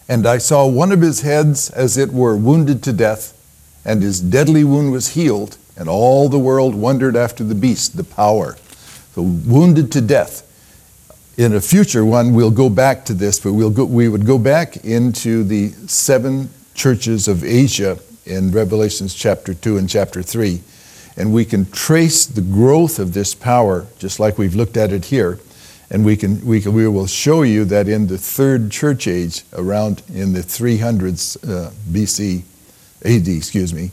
And 0.09 0.27
I 0.27 0.39
saw 0.39 0.67
one 0.67 0.93
of 0.93 1.01
his 1.01 1.21
heads 1.21 1.71
as 1.71 1.97
it 1.97 2.13
were 2.13 2.37
wounded 2.37 2.83
to 2.85 2.93
death, 2.93 3.33
and 3.85 4.03
his 4.03 4.21
deadly 4.21 4.65
wound 4.65 4.93
was 4.93 5.09
healed, 5.09 5.57
and 5.79 5.89
all 5.89 6.29
the 6.29 6.39
world 6.39 6.75
wondered 6.75 7.17
after 7.17 7.45
the 7.45 7.55
beast, 7.55 7.97
the 7.97 8.05
power. 8.05 8.57
So 9.15 9.23
wounded 9.23 9.91
to 9.93 10.01
death. 10.01 10.45
In 11.39 11.55
a 11.55 11.61
future 11.61 12.05
one, 12.05 12.35
we'll 12.35 12.51
go 12.51 12.69
back 12.69 13.05
to 13.07 13.15
this, 13.15 13.39
but 13.39 13.53
we'll 13.53 13.71
go, 13.71 13.85
we 13.85 14.09
would 14.09 14.27
go 14.27 14.39
back 14.39 14.85
into 14.85 15.45
the 15.45 15.69
seven 15.87 16.51
churches 16.75 17.29
of 17.29 17.45
Asia 17.45 17.97
in 18.27 18.51
Revelations 18.51 19.15
chapter 19.15 19.55
2 19.55 19.79
and 19.79 19.89
chapter 19.89 20.21
3, 20.21 20.61
and 21.17 21.33
we 21.33 21.45
can 21.45 21.71
trace 21.71 22.27
the 22.27 22.41
growth 22.41 22.99
of 22.99 23.15
this 23.15 23.35
power, 23.35 23.87
just 24.01 24.19
like 24.19 24.37
we've 24.37 24.57
looked 24.57 24.77
at 24.77 24.93
it 24.93 25.07
here. 25.07 25.39
And 25.91 26.05
we, 26.05 26.17
can, 26.17 26.45
we, 26.45 26.61
can, 26.61 26.75
we 26.75 26.87
will 26.87 27.07
show 27.07 27.43
you 27.43 27.65
that 27.67 27.89
in 27.89 28.09
the 28.09 28.19
third 28.19 28.71
church 28.71 29.07
age, 29.07 29.45
around 29.55 30.03
in 30.13 30.35
the 30.35 30.41
300s 30.41 31.37
uh, 31.49 31.71
BC, 31.89 32.43
AD, 33.05 33.29
excuse 33.29 33.73
me, 33.73 33.93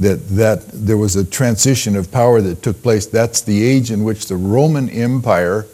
that, 0.00 0.28
that 0.30 0.62
there 0.72 0.96
was 0.96 1.14
a 1.14 1.24
transition 1.24 1.94
of 1.94 2.10
power 2.10 2.40
that 2.40 2.62
took 2.62 2.82
place. 2.82 3.06
That's 3.06 3.42
the 3.42 3.62
age 3.62 3.90
in 3.90 4.02
which 4.02 4.26
the 4.26 4.36
Roman 4.36 4.88
Empire 4.88 5.64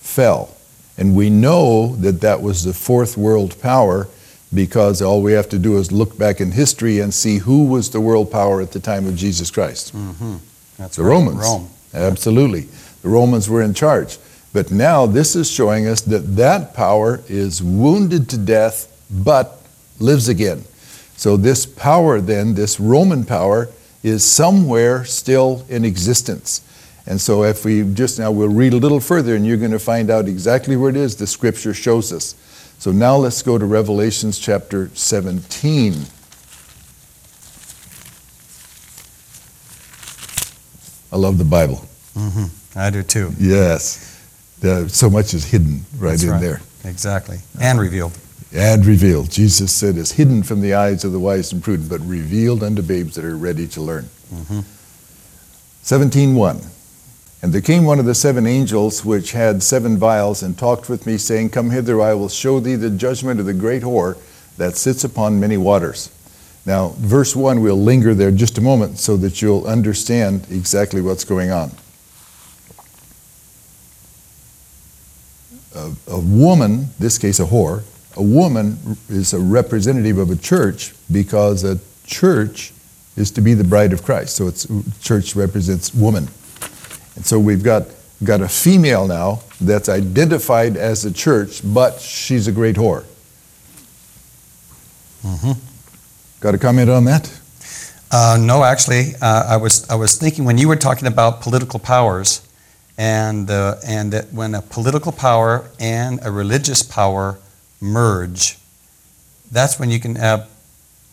fell. 0.00 0.56
And 0.96 1.16
we 1.16 1.28
know 1.28 1.96
that 1.96 2.20
that 2.20 2.40
was 2.40 2.64
the 2.64 2.72
fourth 2.72 3.16
world 3.16 3.60
power 3.60 4.08
because 4.54 5.02
all 5.02 5.20
we 5.20 5.32
have 5.32 5.48
to 5.48 5.58
do 5.58 5.76
is 5.76 5.90
look 5.90 6.16
back 6.16 6.40
in 6.40 6.52
history 6.52 7.00
and 7.00 7.12
see 7.12 7.38
who 7.38 7.66
was 7.66 7.90
the 7.90 8.00
world 8.00 8.30
power 8.30 8.60
at 8.60 8.70
the 8.70 8.78
time 8.78 9.06
of 9.06 9.16
Jesus 9.16 9.50
Christ. 9.50 9.94
Mm-hmm. 9.94 10.36
That's 10.78 10.96
the 10.96 11.02
right. 11.02 11.10
Romans. 11.10 11.40
Rome. 11.40 11.68
Absolutely. 11.92 12.68
The 13.02 13.08
Romans 13.08 13.50
were 13.50 13.62
in 13.62 13.74
charge. 13.74 14.18
But 14.52 14.70
now 14.70 15.06
this 15.06 15.34
is 15.34 15.50
showing 15.50 15.88
us 15.88 16.00
that 16.02 16.36
that 16.36 16.74
power 16.74 17.20
is 17.28 17.60
wounded 17.60 18.28
to 18.30 18.38
death 18.38 18.90
but 19.10 19.60
lives 19.98 20.28
again. 20.28 20.64
So 21.16 21.36
this 21.36 21.64
power 21.66 22.20
then, 22.20 22.54
this 22.54 22.78
Roman 22.78 23.24
power, 23.24 23.68
is 24.02 24.24
somewhere 24.24 25.04
still 25.04 25.64
in 25.68 25.84
existence. 25.84 26.60
And 27.06 27.20
so 27.20 27.44
if 27.44 27.64
we 27.64 27.82
just 27.94 28.18
now 28.18 28.30
we'll 28.30 28.48
read 28.48 28.72
a 28.72 28.76
little 28.76 29.00
further 29.00 29.34
and 29.36 29.46
you're 29.46 29.56
going 29.56 29.70
to 29.70 29.78
find 29.78 30.10
out 30.10 30.26
exactly 30.28 30.76
where 30.76 30.90
it 30.90 30.96
is 30.96 31.16
the 31.16 31.26
scripture 31.26 31.74
shows 31.74 32.12
us. 32.12 32.34
So 32.78 32.92
now 32.92 33.16
let's 33.16 33.42
go 33.42 33.56
to 33.56 33.64
Revelations 33.64 34.38
chapter 34.38 34.88
17. 34.94 35.94
I 41.12 41.16
love 41.16 41.38
the 41.38 41.44
Bible. 41.44 41.86
Mm-hmm. 42.16 42.78
I 42.78 42.90
do 42.90 43.02
too. 43.02 43.32
Yes. 43.38 44.10
So 44.88 45.08
much 45.08 45.34
is 45.34 45.44
hidden 45.44 45.84
right 45.98 46.10
That's 46.10 46.22
in 46.24 46.30
right. 46.30 46.40
there 46.40 46.60
Exactly. 46.84 47.38
And 47.60 47.78
revealed. 47.78 48.12
And 48.54 48.86
revealed. 48.86 49.30
Jesus 49.30 49.72
said, 49.72 49.96
is 49.96 50.12
hidden 50.12 50.44
from 50.44 50.60
the 50.60 50.74
eyes 50.74 51.04
of 51.04 51.12
the 51.12 51.18
wise 51.18 51.52
and 51.52 51.62
prudent, 51.62 51.88
but 51.90 52.00
revealed 52.00 52.62
unto 52.62 52.82
babes 52.82 53.16
that 53.16 53.24
are 53.24 53.36
ready 53.36 53.66
to 53.66 53.80
learn. 53.80 54.04
Mm-hmm. 54.32 54.60
17.1 55.82 56.64
And 57.42 57.52
there 57.52 57.60
came 57.60 57.84
one 57.84 57.98
of 57.98 58.06
the 58.06 58.14
seven 58.14 58.46
angels 58.46 59.04
which 59.04 59.32
had 59.32 59.62
seven 59.62 59.98
vials 59.98 60.42
and 60.42 60.56
talked 60.56 60.88
with 60.88 61.04
me, 61.04 61.18
saying, 61.18 61.50
Come 61.50 61.70
hither, 61.70 62.00
I 62.00 62.14
will 62.14 62.28
show 62.28 62.60
thee 62.60 62.76
the 62.76 62.90
judgment 62.90 63.40
of 63.40 63.46
the 63.46 63.54
great 63.54 63.82
whore 63.82 64.16
that 64.56 64.76
sits 64.76 65.02
upon 65.02 65.40
many 65.40 65.56
waters. 65.56 66.10
Now, 66.64 66.94
verse 66.96 67.34
1, 67.34 67.60
we'll 67.60 67.76
linger 67.76 68.14
there 68.14 68.30
just 68.30 68.56
a 68.56 68.62
moment 68.62 68.98
so 68.98 69.16
that 69.18 69.42
you'll 69.42 69.66
understand 69.66 70.46
exactly 70.48 71.02
what's 71.02 71.24
going 71.24 71.50
on. 71.50 71.72
A, 75.74 75.92
a 76.08 76.20
woman, 76.20 76.90
this 77.00 77.18
case 77.18 77.40
a 77.40 77.44
whore, 77.44 77.82
a 78.16 78.22
woman 78.22 78.96
is 79.08 79.32
a 79.32 79.38
representative 79.38 80.18
of 80.18 80.30
a 80.30 80.36
church 80.36 80.94
because 81.10 81.64
a 81.64 81.78
church 82.06 82.72
is 83.16 83.30
to 83.32 83.40
be 83.40 83.54
the 83.54 83.64
bride 83.64 83.92
of 83.92 84.02
Christ. 84.02 84.36
So 84.36 84.48
it's 84.48 84.66
church 85.00 85.36
represents 85.36 85.94
woman. 85.94 86.28
And 87.16 87.24
so 87.24 87.38
we've 87.38 87.62
got 87.62 87.86
got 88.22 88.40
a 88.40 88.48
female 88.48 89.06
now 89.06 89.40
that's 89.60 89.88
identified 89.88 90.76
as 90.76 91.04
a 91.04 91.12
church, 91.12 91.60
but 91.64 92.00
she's 92.00 92.46
a 92.46 92.52
great 92.52 92.76
whore. 92.76 93.04
Mm-hmm. 95.22 95.52
Got 96.40 96.54
a 96.54 96.58
comment 96.58 96.90
on 96.90 97.04
that? 97.04 97.40
Uh, 98.10 98.38
no, 98.40 98.62
actually, 98.62 99.14
uh, 99.20 99.44
I 99.48 99.56
was 99.56 99.88
I 99.90 99.94
was 99.96 100.16
thinking 100.16 100.44
when 100.44 100.58
you 100.58 100.68
were 100.68 100.76
talking 100.76 101.08
about 101.08 101.40
political 101.40 101.80
powers, 101.80 102.46
and 102.96 103.50
uh, 103.50 103.76
and 103.84 104.12
that 104.12 104.32
when 104.32 104.54
a 104.54 104.62
political 104.62 105.10
power 105.10 105.68
and 105.80 106.20
a 106.22 106.30
religious 106.30 106.82
power 106.82 107.38
merge, 107.84 108.58
that's 109.52 109.78
when 109.78 109.90
you 109.90 110.00
can 110.00 110.14
have 110.16 110.48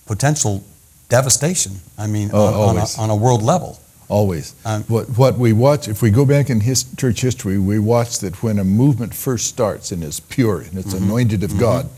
potential 0.06 0.64
devastation. 1.10 1.74
I 1.98 2.08
mean, 2.08 2.30
Oh, 2.34 2.64
on, 2.64 2.78
on, 2.78 2.84
a, 2.84 3.02
on 3.02 3.10
a 3.10 3.16
world 3.16 3.44
level. 3.44 3.80
Always. 4.08 4.56
Um, 4.66 4.84
what, 4.84 5.10
what 5.18 5.38
we 5.38 5.54
watch, 5.54 5.88
if 5.88 6.02
we 6.02 6.10
go 6.10 6.26
back 6.26 6.50
in 6.50 6.60
his, 6.62 6.84
church 6.98 7.22
history, 7.22 7.58
we 7.58 7.80
watch 7.80 8.20
that 8.20 8.42
when 8.44 8.60
a 8.60 8.64
movement 8.64 9.14
first 9.14 9.48
starts 9.48 9.92
and 9.92 10.04
is 10.04 10.20
pure 10.20 10.62
and 10.62 10.78
it's 10.78 10.94
Mhm. 10.94 11.04
anointed 11.04 11.44
of 11.44 11.52
Mhm. 11.52 11.60
God, 11.60 11.90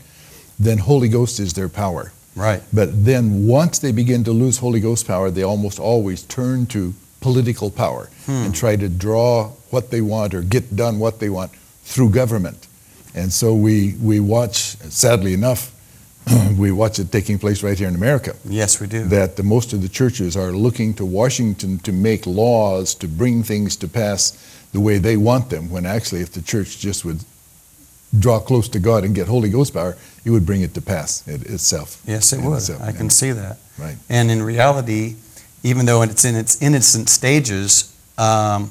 then 0.58 0.78
Holy 0.78 1.08
Ghost 1.08 1.40
is 1.40 1.54
their 1.54 1.68
power. 1.68 2.12
Right. 2.36 2.62
But 2.72 3.04
then 3.04 3.46
once 3.46 3.78
they 3.78 3.90
begin 3.92 4.22
to 4.24 4.32
lose 4.32 4.58
Holy 4.58 4.80
Ghost 4.80 5.06
power, 5.06 5.30
they 5.30 5.42
almost 5.42 5.78
always 5.80 6.22
turn 6.22 6.66
to 6.66 6.94
political 7.20 7.70
power 7.70 8.10
Hmm. 8.26 8.32
and 8.32 8.54
try 8.54 8.76
to 8.76 8.88
draw 8.88 9.50
what 9.70 9.90
they 9.90 10.00
want 10.00 10.34
or 10.34 10.42
get 10.42 10.76
done 10.76 10.98
what 11.00 11.18
they 11.18 11.28
want 11.30 11.50
through 11.84 12.10
government. 12.10 12.66
And 13.14 13.32
so 13.32 13.54
we, 13.54 13.94
we 14.02 14.20
watch, 14.20 14.76
sadly 14.90 15.34
enough, 15.34 15.70
we 16.58 16.72
watch 16.72 16.98
it 16.98 17.12
taking 17.12 17.38
place 17.38 17.62
right 17.62 17.78
here 17.78 17.88
in 17.88 17.94
America 17.94 18.34
Yes, 18.44 18.80
we 18.80 18.86
do. 18.86 19.04
that 19.04 19.36
the, 19.36 19.42
most 19.42 19.72
of 19.72 19.82
the 19.82 19.88
churches 19.88 20.36
are 20.36 20.52
looking 20.52 20.94
to 20.94 21.04
Washington 21.04 21.78
to 21.80 21.92
make 21.92 22.26
laws 22.26 22.94
to 22.96 23.08
bring 23.08 23.42
things 23.42 23.76
to 23.76 23.88
pass 23.88 24.32
the 24.72 24.80
way 24.80 24.98
they 24.98 25.16
want 25.16 25.50
them, 25.50 25.70
when 25.70 25.86
actually, 25.86 26.20
if 26.20 26.32
the 26.32 26.42
church 26.42 26.80
just 26.80 27.04
would 27.04 27.20
draw 28.18 28.40
close 28.40 28.68
to 28.70 28.80
God 28.80 29.04
and 29.04 29.14
get 29.14 29.28
Holy 29.28 29.48
Ghost 29.48 29.72
power, 29.74 29.96
it 30.24 30.30
would 30.30 30.44
bring 30.44 30.62
it 30.62 30.74
to 30.74 30.80
pass 30.80 31.26
it, 31.28 31.42
itself. 31.42 32.02
Yes, 32.06 32.32
it 32.32 32.40
would. 32.40 32.56
itself, 32.56 32.82
I 32.82 32.92
can 32.92 33.06
yeah. 33.06 33.10
see 33.10 33.32
that. 33.32 33.58
Right. 33.78 33.96
And 34.08 34.30
in 34.30 34.42
reality, 34.42 35.16
even 35.62 35.86
though 35.86 36.02
it's 36.02 36.24
in 36.24 36.34
its 36.34 36.60
innocent 36.60 37.08
stages, 37.08 37.94
um, 38.18 38.70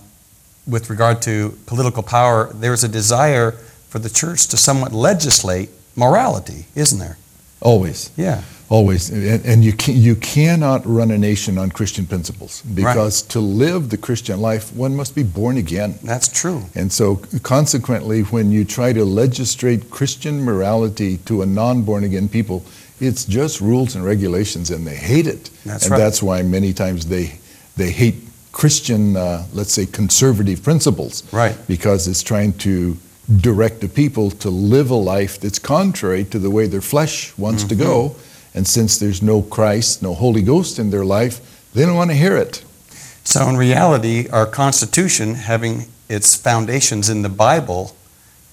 with 0.68 0.90
regard 0.90 1.22
to 1.24 1.58
political 1.66 2.04
power, 2.04 2.52
there's 2.54 2.84
a 2.84 2.88
desire 2.88 3.56
for 3.94 4.00
the 4.00 4.10
church 4.10 4.48
to 4.48 4.58
somewhat 4.58 4.92
legislate 4.92 5.70
morality, 5.96 6.66
isn't 6.74 6.98
there? 6.98 7.16
Always, 7.62 8.10
Yeah. 8.18 8.42
always. 8.68 9.12
And, 9.12 9.46
and 9.46 9.64
you, 9.64 9.72
can, 9.72 9.96
you 9.96 10.16
cannot 10.16 10.82
run 10.84 11.12
a 11.12 11.18
nation 11.18 11.60
on 11.60 11.70
Christian 11.70 12.08
principles 12.08 12.64
because 12.64 13.22
to 13.34 13.40
live 13.40 13.92
the 13.92 13.98
Christian 13.98 14.42
life, 14.42 14.74
one 14.76 14.96
must 14.96 15.14
be 15.14 15.22
born 15.22 15.58
again. 15.58 15.94
That's 16.02 16.28
true. 16.28 16.64
And 16.74 16.92
so, 16.92 17.18
consequently, 17.44 18.24
when 18.24 18.52
you 18.52 18.66
try 18.66 18.94
to 18.94 19.06
legislate 19.06 19.92
Christian 19.92 20.42
morality 20.44 21.18
to 21.30 21.44
a 21.44 21.46
non 21.46 21.84
born 21.84 22.04
again 22.04 22.28
people, 22.28 22.66
it's 23.00 23.26
just 23.26 23.62
rules 23.62 23.94
and 23.96 24.04
regulations, 24.04 24.72
and 24.72 24.88
they 24.88 24.96
hate 24.96 25.28
it. 25.28 25.52
That's 25.66 25.84
and 25.86 25.92
right. 25.92 26.00
that's 26.00 26.24
why 26.24 26.42
many 26.42 26.74
times 26.74 27.06
they, 27.06 27.38
they 27.78 27.92
hate 27.92 28.16
Christian, 28.54 29.16
uh, 29.16 29.46
let's 29.54 29.72
say, 29.72 29.86
conservative 29.86 30.64
principles, 30.64 31.24
Right. 31.32 31.56
because 31.68 32.08
it's 32.08 32.24
trying 32.24 32.54
to 32.66 32.98
direct 33.40 33.82
the 33.82 33.88
people 33.88 34.32
to 34.32 34.50
live 34.50 34.90
a 34.90 34.96
life 34.96 35.40
that's 35.40 35.60
contrary 35.60 36.24
to 36.26 36.40
the 36.40 36.50
way 36.50 36.68
their 36.68 36.82
flesh 36.82 37.36
wants 37.38 37.64
to 37.64 37.76
go. 37.76 38.10
Mm-hmm. 38.10 38.58
And 38.58 38.68
since 38.68 39.00
there's 39.00 39.22
no 39.22 39.42
Christ, 39.42 40.04
no 40.04 40.14
Holy 40.14 40.42
Ghost 40.42 40.78
in 40.78 40.90
their 40.90 41.06
life, 41.06 41.72
they 41.74 41.86
don't 41.86 41.96
want 41.96 42.12
to 42.12 42.16
hear 42.18 42.38
it. 42.38 42.64
So, 43.24 43.48
in 43.48 43.58
reality, 43.58 44.28
our 44.30 44.46
Constitution, 44.46 45.36
having 45.36 45.86
its 46.10 46.36
foundations 46.36 47.10
in 47.10 47.22
the 47.22 47.30
Bible, 47.30 47.96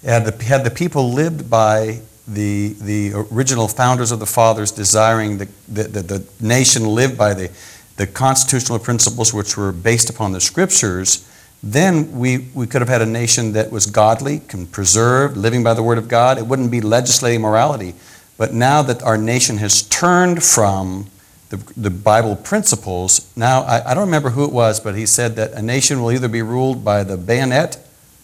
had 0.04 0.24
the, 0.24 0.44
had 0.44 0.64
the 0.64 0.70
people 0.70 1.12
lived 1.12 1.50
by 1.50 2.00
the, 2.26 2.74
the 2.80 3.12
original 3.32 3.66
founders 3.66 4.12
of 4.12 4.20
the 4.20 4.26
fathers 4.26 4.70
desiring 4.70 5.38
the, 5.38 5.48
the, 5.68 5.82
the, 5.84 6.02
the 6.02 6.26
nation 6.40 6.86
lived 6.86 7.18
by 7.18 7.34
the, 7.34 7.50
the 7.96 8.06
constitutional 8.06 8.78
principles 8.78 9.34
which 9.34 9.56
were 9.56 9.72
based 9.72 10.08
upon 10.08 10.32
the 10.32 10.40
scriptures, 10.40 11.26
then 11.62 12.18
we, 12.18 12.48
we 12.54 12.66
could 12.66 12.80
have 12.80 12.88
had 12.88 13.02
a 13.02 13.06
nation 13.06 13.52
that 13.52 13.70
was 13.70 13.86
godly, 13.86 14.40
can 14.40 14.66
preserve, 14.66 15.36
living 15.36 15.62
by 15.62 15.74
the 15.74 15.82
word 15.82 15.98
of 15.98 16.08
God. 16.08 16.38
It 16.38 16.46
wouldn't 16.46 16.70
be 16.70 16.80
legislating 16.80 17.42
morality. 17.42 17.94
But 18.38 18.54
now 18.54 18.80
that 18.82 19.02
our 19.02 19.18
nation 19.18 19.58
has 19.58 19.82
turned 19.82 20.42
from 20.42 21.06
the, 21.50 21.56
the 21.76 21.90
Bible 21.90 22.36
principles, 22.36 23.30
now 23.36 23.62
I, 23.62 23.90
I 23.90 23.94
don't 23.94 24.06
remember 24.06 24.30
who 24.30 24.44
it 24.44 24.52
was, 24.52 24.80
but 24.80 24.94
he 24.94 25.04
said 25.04 25.36
that 25.36 25.52
a 25.52 25.60
nation 25.60 26.00
will 26.00 26.12
either 26.12 26.28
be 26.28 26.40
ruled 26.40 26.82
by 26.82 27.04
the 27.04 27.18
bayonet 27.18 27.76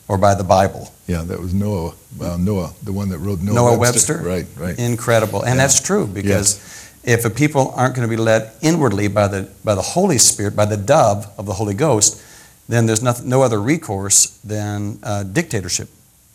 or 0.09 0.16
by 0.16 0.35
the 0.35 0.45
Bible. 0.45 0.93
Yeah, 1.07 1.23
that 1.23 1.38
was 1.38 1.52
Noah, 1.52 1.93
uh, 2.21 2.37
Noah, 2.38 2.73
the 2.83 2.93
one 2.93 3.11
that 3.11 3.19
wrote 3.19 3.40
Noah, 3.40 3.55
Noah 3.55 3.78
Webster? 3.78 4.19
Right, 4.19 4.47
right. 4.57 4.78
Incredible. 4.78 5.43
And 5.43 5.57
Yeah. 5.57 5.64
that's 5.64 5.81
true 5.81 6.07
because 6.07 6.59
if 7.05 7.25
a 7.26 7.31
people 7.31 7.75
aren't 7.76 7.95
going 7.95 8.09
to 8.09 8.16
be 8.16 8.21
led 8.21 8.50
inwardly 8.62 9.09
by 9.09 9.28
the, 9.28 9.50
by 9.62 9.75
the 9.75 9.83
Holy 9.83 10.19
Spirit, 10.19 10.57
by 10.57 10.64
the 10.64 10.76
dove 10.78 11.31
of 11.37 11.45
the 11.45 11.55
Holy 11.55 11.75
Ghost, 11.75 12.23
then 12.68 12.87
there's 12.87 13.02
nothing, 13.02 13.28
no 13.28 13.42
other 13.42 13.61
recourse 13.61 14.38
than 14.44 14.99
uh, 15.02 15.23
dictatorship. 15.25 15.88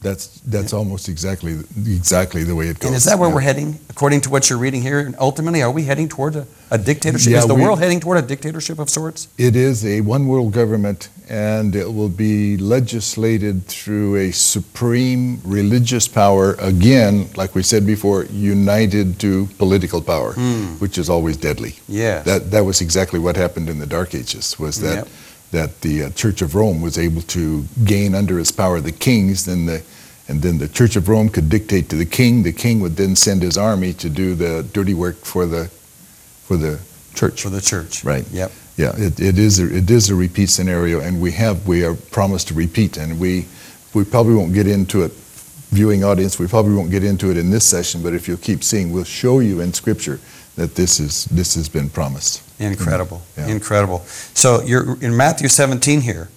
That's 0.04 0.40
that's 0.48 0.74
almost 0.74 1.08
exactly 1.10 1.60
exactly 1.86 2.44
the 2.44 2.56
way 2.56 2.70
it 2.70 2.80
goes. 2.80 2.88
And 2.88 2.96
is 2.96 3.04
that 3.06 3.20
where 3.20 3.30
Yeah. 3.30 3.36
we're 3.36 3.42
heading, 3.42 3.80
according 3.88 4.22
to 4.22 4.32
what 4.32 4.50
you're 4.50 4.58
reading 4.58 4.82
here? 4.82 4.98
And 5.00 5.16
ultimately, 5.20 5.62
are 5.62 5.70
we 5.70 5.84
heading 5.84 6.10
toward 6.10 6.36
a, 6.36 6.48
a 6.72 6.78
dictatorship? 6.80 7.32
Yeah, 7.32 7.38
is 7.40 7.46
the 7.46 7.54
we- 7.54 7.62
world 7.62 7.78
heading 7.78 8.00
toward 8.00 8.18
a 8.18 8.24
dictatorship 8.28 8.80
of 8.80 8.90
sorts? 8.90 9.28
It 9.38 9.56
is 9.56 9.86
a 9.86 10.02
one 10.02 10.26
world 10.28 10.54
government, 10.54 11.10
and 11.30 11.76
it 11.76 11.94
will 11.94 12.10
be 12.10 12.58
legislated 12.58 13.68
through 13.68 14.16
a 14.16 14.32
supreme 14.32 15.40
religious 15.46 16.08
power, 16.08 16.56
again, 16.60 17.28
like 17.36 17.54
we 17.54 17.62
said 17.62 17.86
before, 17.86 18.26
united 18.26 19.20
to 19.20 19.48
political 19.60 20.02
power, 20.02 20.34
Hmm. 20.34 20.80
which 20.80 20.98
is 20.98 21.10
always 21.10 21.38
deadly. 21.38 21.76
Yeah. 21.88 22.24
That, 22.24 22.50
that 22.50 22.66
was 22.66 22.82
exactly 22.82 23.20
what 23.20 23.36
happened 23.38 23.70
in 23.70 23.78
the 23.78 23.86
Dark 23.86 24.16
Ages, 24.16 24.58
was 24.58 24.80
that, 24.82 24.96
Yep. 24.96 25.08
That 25.52 25.82
the 25.82 26.06
uh, 26.06 26.10
Church 26.12 26.42
of 26.42 26.56
Rome 26.56 26.82
was 26.82 26.98
able 26.98 27.22
to 27.24 27.66
gain 27.84 28.16
under 28.16 28.40
its 28.40 28.52
power 28.52 28.80
the 28.80 28.92
kings, 28.92 29.46
then 29.46 29.66
the, 29.66 29.84
and 30.28 30.42
then 30.42 30.58
the 30.58 30.68
Church 30.68 30.96
of 30.96 31.10
Rome 31.10 31.30
could 31.30 31.50
dictate 31.50 31.90
to 31.90 31.96
the 31.96 32.06
king. 32.06 32.44
The 32.44 32.54
king 32.54 32.80
would 32.80 32.96
then 32.96 33.16
send 33.16 33.42
his 33.42 33.58
army 33.58 33.94
to 33.94 34.10
do 34.10 34.34
the 34.34 34.64
dirty 34.74 34.94
work 34.94 35.18
for 35.18 35.46
the, 35.46 35.68
for 35.68 36.58
the 36.58 36.80
church. 37.14 37.42
For 37.44 37.50
the 37.50 37.62
church. 37.62 38.04
Right. 38.04 38.26
Yep. 38.32 38.52
Yeah, 38.78 38.94
it, 38.96 39.20
it 39.20 39.38
is 39.38 39.60
a, 39.60 39.76
it 39.76 39.92
is 39.92 40.10
a 40.10 40.16
repeat 40.16 40.50
scenario, 40.50 41.02
and 41.02 41.22
we 41.22 41.32
have 41.34 41.68
we 41.68 41.84
are 41.84 41.94
promised 41.94 42.48
to 42.48 42.54
repeat, 42.54 42.98
and 42.98 43.20
we 43.20 43.46
we 43.94 44.06
probably 44.06 44.34
won't 44.34 44.54
get 44.54 44.66
into 44.66 45.04
it, 45.04 45.12
viewing 45.70 46.06
audience. 46.06 46.40
We 46.40 46.48
probably 46.48 46.74
won't 46.74 46.90
get 46.90 47.04
into 47.04 47.30
it 47.30 47.38
in 47.38 47.50
this 47.50 47.66
session, 47.66 48.02
but 48.02 48.14
if 48.14 48.28
you'll 48.28 48.38
keep 48.38 48.64
seeing, 48.64 48.92
we'll 48.92 49.04
show 49.04 49.40
you 49.40 49.60
in 49.60 49.74
Scripture 49.74 50.20
that 50.56 50.76
this 50.76 51.00
is 51.00 51.26
this 51.26 51.56
has 51.56 51.70
been 51.70 51.90
promised. 51.90 52.44
Incredible. 52.60 53.22
Yeah. 53.38 53.48
Incredible. 53.48 54.00
So 54.34 54.62
you're 54.62 55.02
in 55.02 55.16
Matthew 55.16 55.48
17 55.48 56.02
here. 56.02 56.30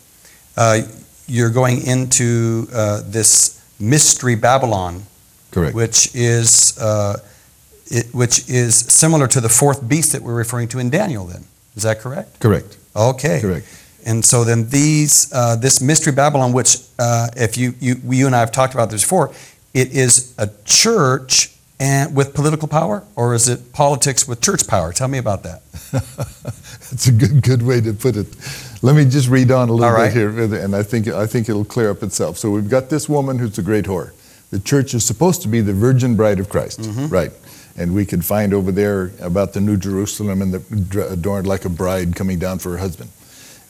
Uh, 0.56 0.82
you're 1.26 1.50
going 1.50 1.86
into 1.86 2.66
uh, 2.72 3.02
this 3.04 3.62
mystery 3.80 4.34
Babylon, 4.34 5.02
Correct. 5.50 5.74
which 5.74 6.14
is 6.14 6.78
uh, 6.78 7.18
it, 7.86 8.14
which 8.14 8.48
is 8.48 8.74
similar 8.76 9.26
to 9.28 9.40
the 9.40 9.48
fourth 9.48 9.86
beast 9.86 10.12
that 10.12 10.22
we're 10.22 10.34
referring 10.34 10.68
to 10.68 10.78
in 10.78 10.90
Daniel. 10.90 11.24
Then 11.24 11.44
is 11.76 11.82
that 11.82 12.00
correct? 12.00 12.40
Correct. 12.40 12.78
Okay. 12.94 13.40
Correct. 13.40 13.66
And 14.06 14.24
so 14.24 14.44
then 14.44 14.68
these 14.68 15.32
uh, 15.32 15.56
this 15.56 15.80
mystery 15.80 16.12
Babylon, 16.12 16.52
which 16.52 16.78
uh, 16.98 17.28
if 17.36 17.56
you, 17.56 17.74
you 17.80 17.96
you 18.04 18.26
and 18.26 18.36
I 18.36 18.40
have 18.40 18.52
talked 18.52 18.74
about 18.74 18.90
this 18.90 19.02
before, 19.02 19.32
it 19.72 19.92
is 19.92 20.34
a 20.38 20.50
church 20.64 21.53
and 21.80 22.14
with 22.14 22.34
political 22.34 22.68
power, 22.68 23.02
or 23.16 23.34
is 23.34 23.48
it 23.48 23.72
politics 23.72 24.28
with 24.28 24.40
church 24.40 24.66
power? 24.68 24.92
Tell 24.92 25.08
me 25.08 25.18
about 25.18 25.42
that. 25.42 25.62
That's 25.92 27.08
a 27.08 27.12
good 27.12 27.42
good 27.42 27.62
way 27.62 27.80
to 27.80 27.92
put 27.92 28.16
it. 28.16 28.26
Let 28.82 28.94
me 28.96 29.04
just 29.04 29.28
read 29.28 29.50
on 29.50 29.68
a 29.68 29.72
little 29.72 29.94
right. 29.94 30.12
bit 30.12 30.34
here, 30.34 30.54
and 30.64 30.74
I 30.76 30.82
think 30.82 31.08
I 31.08 31.26
think 31.26 31.48
it'll 31.48 31.64
clear 31.64 31.90
up 31.90 32.02
itself. 32.02 32.38
So 32.38 32.50
we've 32.50 32.68
got 32.70 32.90
this 32.90 33.08
woman 33.08 33.38
who's 33.38 33.58
a 33.58 33.62
great 33.62 33.86
whore. 33.86 34.12
The 34.50 34.60
church 34.60 34.94
is 34.94 35.04
supposed 35.04 35.42
to 35.42 35.48
be 35.48 35.60
the 35.60 35.72
virgin 35.72 36.14
bride 36.16 36.38
of 36.38 36.48
Christ, 36.48 36.80
Mm-hmm. 36.80 37.08
right? 37.08 37.32
And 37.76 37.92
we 37.92 38.06
could 38.06 38.24
find 38.24 38.54
over 38.54 38.70
there 38.70 39.10
about 39.20 39.52
the 39.52 39.60
New 39.60 39.76
Jerusalem 39.76 40.42
and 40.42 40.54
the 40.54 41.08
adorned 41.10 41.48
like 41.48 41.64
a 41.64 41.68
bride 41.68 42.14
coming 42.14 42.38
down 42.38 42.60
for 42.60 42.70
her 42.70 42.78
husband. 42.78 43.10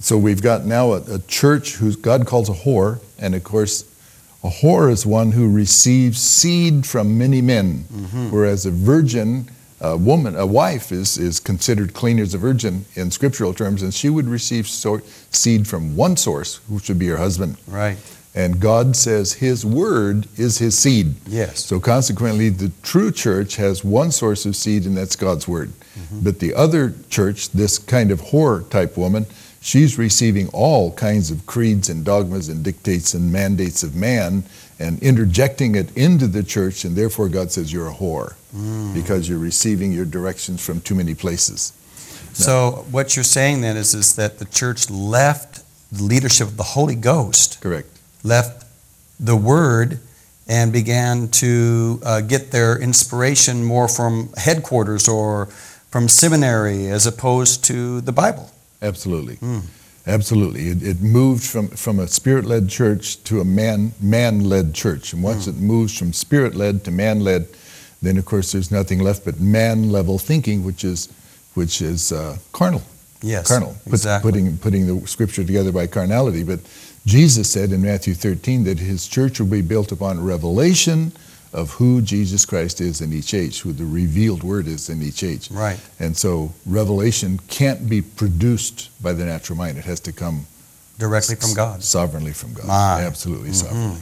So 0.01 0.19
we've 0.19 0.43
got 0.43 0.67
now 0.67 0.93
a, 0.93 1.15
a 1.15 1.19
church 1.21 1.77
who 1.77 1.97
God 1.97 2.27
calls 2.27 2.51
a 2.51 2.53
whore, 2.53 3.01
and 3.19 3.35
of 3.35 3.43
course, 3.45 3.85
a 4.45 4.49
whore 4.51 4.91
is 4.93 5.07
one 5.07 5.33
who 5.33 5.51
receives 5.51 6.21
seed 6.21 6.85
from 6.87 7.17
many 7.19 7.41
men, 7.41 7.85
Mm-hmm. 7.93 8.31
whereas 8.31 8.67
a 8.67 8.71
virgin, 8.71 9.49
a 9.81 9.97
woman, 9.97 10.37
a 10.37 10.47
wife 10.47 10.93
is, 10.93 11.17
is 11.19 11.41
considered 11.41 11.95
clean 11.95 12.19
as 12.19 12.35
a 12.35 12.39
virgin 12.39 12.85
in 12.95 13.11
scriptural 13.11 13.55
terms, 13.55 13.83
and 13.83 13.93
she 13.95 14.11
would 14.11 14.27
receive 14.29 14.67
so, 14.69 15.01
seed 15.31 15.67
from 15.67 15.97
one 15.97 16.17
source, 16.17 16.61
which 16.69 16.89
would 16.89 16.99
be 16.99 17.07
her 17.09 17.17
husband. 17.17 17.57
Right. 17.67 17.97
And 18.37 18.59
God 18.61 18.97
says 18.97 19.35
His 19.35 19.65
word 19.65 20.27
is 20.37 20.59
His 20.59 20.77
seed. 20.79 21.15
Yes. 21.27 21.65
So 21.65 21.79
consequently, 21.81 22.49
the 22.51 22.71
true 22.83 23.13
church 23.13 23.57
has 23.57 23.85
one 23.85 24.11
source 24.11 24.45
of 24.45 24.57
seed, 24.57 24.87
and 24.87 24.97
that's 24.97 25.17
God's 25.17 25.47
word. 25.49 25.73
But 26.23 26.41
the 26.41 26.55
other 26.55 26.93
church, 27.09 27.51
this 27.51 27.79
kind 27.79 28.11
of 28.11 28.21
whore 28.21 28.69
type 28.71 28.97
woman, 28.97 29.27
she's 29.65 29.97
receiving 29.97 30.47
all 30.49 30.93
kinds 30.93 31.31
of 31.31 31.47
creeds 31.47 31.89
and 31.89 32.05
dogmas 32.05 32.51
and 32.51 32.63
dictates 32.63 33.15
and 33.15 33.33
mandates 33.33 33.83
of 33.83 33.97
man 33.97 34.45
and 34.79 35.03
interjecting 35.03 35.75
it 35.75 35.97
into 35.97 36.27
the 36.27 36.43
church, 36.43 36.85
and 36.85 36.95
therefore 36.95 37.31
God 37.31 37.51
says 37.51 37.73
you're 37.73 37.89
a 37.89 37.95
whore 37.95 38.35
because 38.95 39.29
you're 39.29 39.39
receiving 39.39 39.91
your 39.91 40.05
directions 40.05 40.65
from 40.65 40.81
too 40.81 40.95
many 40.95 41.15
places. 41.15 41.73
So 42.35 42.85
what 42.91 43.17
you're 43.17 43.25
saying 43.25 43.63
then 43.63 43.77
is, 43.77 43.95
is 43.95 44.17
that 44.17 44.39
the 44.39 44.45
church 44.45 44.91
left 44.91 45.63
the 45.91 46.03
leadership 46.03 46.49
of 46.49 46.57
the 46.57 46.63
Holy 46.63 46.97
Ghost, 46.97 47.61
Correct. 47.61 47.89
left 48.23 48.67
the 49.19 49.37
Word, 49.37 50.01
and 50.47 50.73
began 50.73 51.29
to 51.29 52.01
uh, 52.05 52.21
get 52.21 52.51
their 52.51 52.79
inspiration 52.79 53.65
more 53.65 53.89
from 53.89 54.31
headquarters 54.37 55.09
or 55.09 55.47
from 55.91 56.09
seminary 56.09 56.89
as 56.89 57.07
opposed 57.07 57.65
to 57.65 58.03
the 58.03 58.13
Bible. 58.13 58.51
Absolutely. 58.85 59.37
Hmm. 59.37 59.61
Absolutely. 60.07 60.69
It, 60.69 60.83
it 60.83 61.01
moved 61.01 61.43
from, 61.45 61.69
from 61.69 61.99
a 61.99 62.07
spirit 62.07 62.45
led 62.45 62.69
church 62.69 63.23
to 63.25 63.41
a 63.41 63.45
man 63.45 63.93
man 64.01 64.45
led 64.45 64.75
church. 64.75 65.15
And 65.15 65.23
once 65.23 65.47
it 65.47 65.57
moves 65.57 65.97
from 65.99 66.13
spirit 66.13 66.55
led 66.55 66.85
to 66.85 66.91
man 66.91 67.21
led, 67.21 67.47
then 68.03 68.19
of 68.19 68.27
course 68.27 68.53
there's 68.53 68.71
nothing 68.71 68.99
left 69.01 69.25
but 69.25 69.41
man 69.41 69.91
level 69.91 70.19
thinking, 70.19 70.63
which 70.63 70.85
is 70.85 71.09
which 71.55 71.81
is 71.81 72.13
uh, 72.13 72.37
carnal. 72.53 72.83
Yes. 73.23 73.49
Carnal. 73.49 73.75
Put- 73.85 73.95
Exactly. 73.95 74.31
Putting 74.31 74.59
putting 74.59 74.87
the 74.87 75.07
scripture 75.07 75.43
together 75.45 75.73
by 75.73 75.87
carnality. 75.87 76.45
But 76.45 76.61
Jesus 77.07 77.51
said 77.51 77.73
in 77.73 77.81
Matthew 77.81 78.13
13 78.15 78.65
that 78.65 78.79
his 78.79 79.09
church 79.09 79.41
will 79.41 79.47
be 79.47 79.63
built 79.63 79.91
upon 79.93 80.23
revelation 80.23 81.13
of 81.55 81.71
who 81.71 82.03
Jesus 82.03 82.45
Christ 82.45 82.81
is 82.81 83.01
in 83.01 83.13
each 83.13 83.33
age, 83.33 83.61
who 83.61 83.73
the 83.73 83.85
revealed 83.87 84.43
word 84.43 84.67
is 84.67 84.91
in 84.91 85.01
each 85.01 85.23
age. 85.23 85.49
Right. 85.51 85.79
And 86.01 86.17
so 86.17 86.53
revelation 86.67 87.39
can't 87.49 87.89
be 87.89 88.03
produced 88.03 88.91
by 89.01 89.13
the 89.13 89.25
natural 89.25 89.57
mind. 89.57 89.79
It 89.79 89.85
has 89.85 90.01
to 90.01 90.13
come 90.13 90.47
Directly 90.99 91.37
from 91.37 91.55
God. 91.55 91.83
sovereignly 91.85 92.33
from 92.33 92.55
God. 92.55 92.67
My. 92.67 93.01
Absolutely 93.03 93.51
Mhm. 93.51 93.55
sovereignly. 93.55 94.01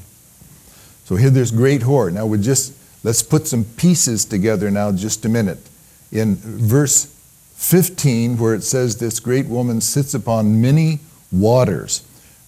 So 1.07 1.17
here 1.17 1.31
there's 1.31 1.51
great 1.51 1.83
whore. 1.83 2.11
Now 2.11 2.25
we 2.27 2.39
just 2.39 2.73
let's 3.05 3.23
put 3.23 3.47
some 3.47 3.65
pieces 3.65 4.25
together 4.25 4.71
now 4.71 4.91
just 4.93 5.25
a 5.27 5.29
minute. 5.29 5.61
In 6.11 6.37
verse 6.37 7.07
15 7.57 8.39
where 8.39 8.55
it 8.55 8.65
says 8.65 8.97
this 8.97 9.21
great 9.21 9.47
woman 9.47 9.81
sits 9.83 10.15
upon 10.15 10.61
many 10.61 11.01
waters. 11.31 12.01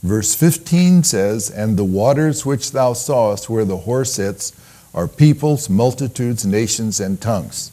Verse 0.02 0.34
15 0.34 1.02
says, 1.04 1.50
"And 1.50 1.76
the 1.76 1.84
waters 1.84 2.44
which 2.46 2.72
thou 2.72 2.92
sawest 2.94 3.48
where 3.50 3.64
the 3.64 3.78
whore 3.78 4.06
sits 4.06 4.52
are 4.94 5.08
peoples, 5.08 5.68
multitudes, 5.68 6.46
nations 6.46 7.00
and 7.00 7.20
tongues." 7.20 7.70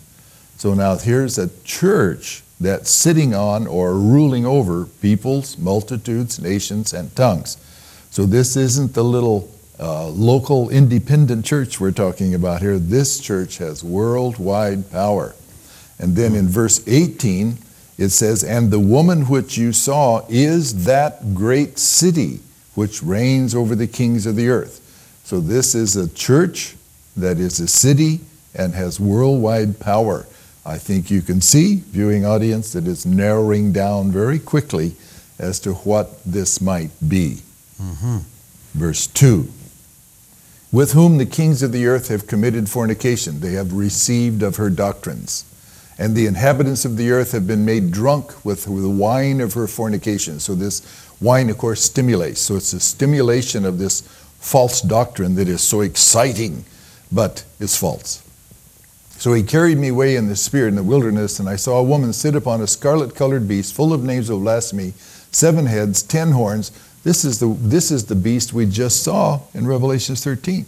So 0.57 0.73
now 0.73 0.95
here's 0.97 1.37
a 1.37 1.49
church 1.63 2.43
that's 2.59 2.91
sitting 2.91 3.33
on 3.33 3.65
or 3.65 3.95
ruling 3.95 4.45
over 4.45 4.85
peoples, 4.85 5.57
multitudes, 5.57 6.39
nations, 6.39 6.93
and 6.93 7.15
tongues. 7.15 7.57
So 8.11 8.25
this 8.25 8.55
isn't 8.55 8.93
the 8.93 9.03
little 9.03 9.49
uh, 9.79 10.07
local 10.09 10.69
independent 10.69 11.43
church 11.43 11.79
we're 11.79 11.91
talking 11.91 12.35
about 12.35 12.61
here. 12.61 12.77
This 12.77 13.19
church 13.19 13.57
has 13.57 13.83
worldwide 13.83 14.91
power. 14.91 15.33
And 15.97 16.15
then 16.15 16.35
in 16.35 16.47
verse 16.47 16.87
18, 16.87 17.57
it 17.97 18.09
says, 18.09 18.43
And 18.43 18.69
the 18.69 18.79
woman 18.79 19.23
which 19.23 19.57
you 19.57 19.73
saw 19.73 20.25
is 20.29 20.85
that 20.85 21.33
great 21.33 21.79
city 21.79 22.39
which 22.75 23.01
reigns 23.01 23.55
over 23.55 23.75
the 23.75 23.87
kings 23.87 24.25
of 24.25 24.35
the 24.35 24.49
earth. 24.49 24.77
So 25.23 25.39
this 25.39 25.73
is 25.73 25.95
a 25.95 26.09
church 26.09 26.75
that 27.17 27.37
is 27.37 27.59
a 27.59 27.67
city 27.67 28.21
and 28.55 28.73
has 28.73 28.99
worldwide 28.99 29.79
power. 29.79 30.25
I 30.65 30.77
think 30.77 31.09
you 31.09 31.21
can 31.21 31.41
see, 31.41 31.83
viewing 31.87 32.25
audience, 32.25 32.73
that 32.73 32.87
it's 32.87 33.05
narrowing 33.05 33.71
down 33.71 34.11
very 34.11 34.39
quickly 34.39 34.95
as 35.39 35.59
to 35.61 35.73
what 35.73 36.23
this 36.23 36.61
might 36.61 36.91
be. 37.07 37.39
Mm-hmm. 37.81 38.17
Verse 38.73 39.07
2 39.07 39.49
With 40.71 40.93
whom 40.93 41.17
the 41.17 41.25
kings 41.25 41.63
of 41.63 41.71
the 41.71 41.87
earth 41.87 42.09
have 42.09 42.27
committed 42.27 42.69
fornication, 42.69 43.39
they 43.39 43.53
have 43.53 43.73
received 43.73 44.43
of 44.43 44.57
her 44.57 44.69
doctrines. 44.69 45.45
And 45.97 46.15
the 46.15 46.25
inhabitants 46.25 46.85
of 46.85 46.97
the 46.97 47.11
earth 47.11 47.31
have 47.33 47.45
been 47.45 47.65
made 47.65 47.91
drunk 47.91 48.43
with 48.45 48.65
the 48.65 48.89
wine 48.89 49.39
of 49.41 49.53
her 49.53 49.67
fornication. 49.67 50.39
So, 50.39 50.55
this 50.55 50.81
wine, 51.21 51.49
of 51.49 51.57
course, 51.57 51.83
stimulates. 51.83 52.41
So, 52.41 52.55
it's 52.55 52.73
a 52.73 52.79
stimulation 52.79 53.65
of 53.65 53.77
this 53.77 54.01
false 54.39 54.81
doctrine 54.81 55.35
that 55.35 55.47
is 55.47 55.61
so 55.61 55.81
exciting, 55.81 56.65
but 57.11 57.43
is 57.59 57.75
false. 57.75 58.23
So 59.17 59.33
he 59.33 59.43
carried 59.43 59.77
me 59.77 59.89
away 59.89 60.15
in 60.15 60.27
the 60.27 60.35
spirit 60.35 60.69
in 60.69 60.75
the 60.75 60.83
wilderness, 60.83 61.39
and 61.39 61.47
I 61.47 61.55
saw 61.55 61.77
a 61.77 61.83
woman 61.83 62.11
sit 62.11 62.35
upon 62.35 62.61
a 62.61 62.67
scarlet 62.67 63.13
colored 63.13 63.47
beast 63.47 63.75
full 63.75 63.93
of 63.93 64.03
names 64.03 64.29
of 64.29 64.39
blasphemy, 64.39 64.93
seven 65.31 65.67
heads, 65.67 66.01
ten 66.01 66.31
horns. 66.31 66.71
This 67.03 67.23
is 67.23 67.39
the, 67.39 67.55
this 67.59 67.91
is 67.91 68.05
the 68.05 68.15
beast 68.15 68.53
we 68.53 68.65
just 68.65 69.03
saw 69.03 69.41
in 69.53 69.67
Revelation 69.67 70.15
13. 70.15 70.65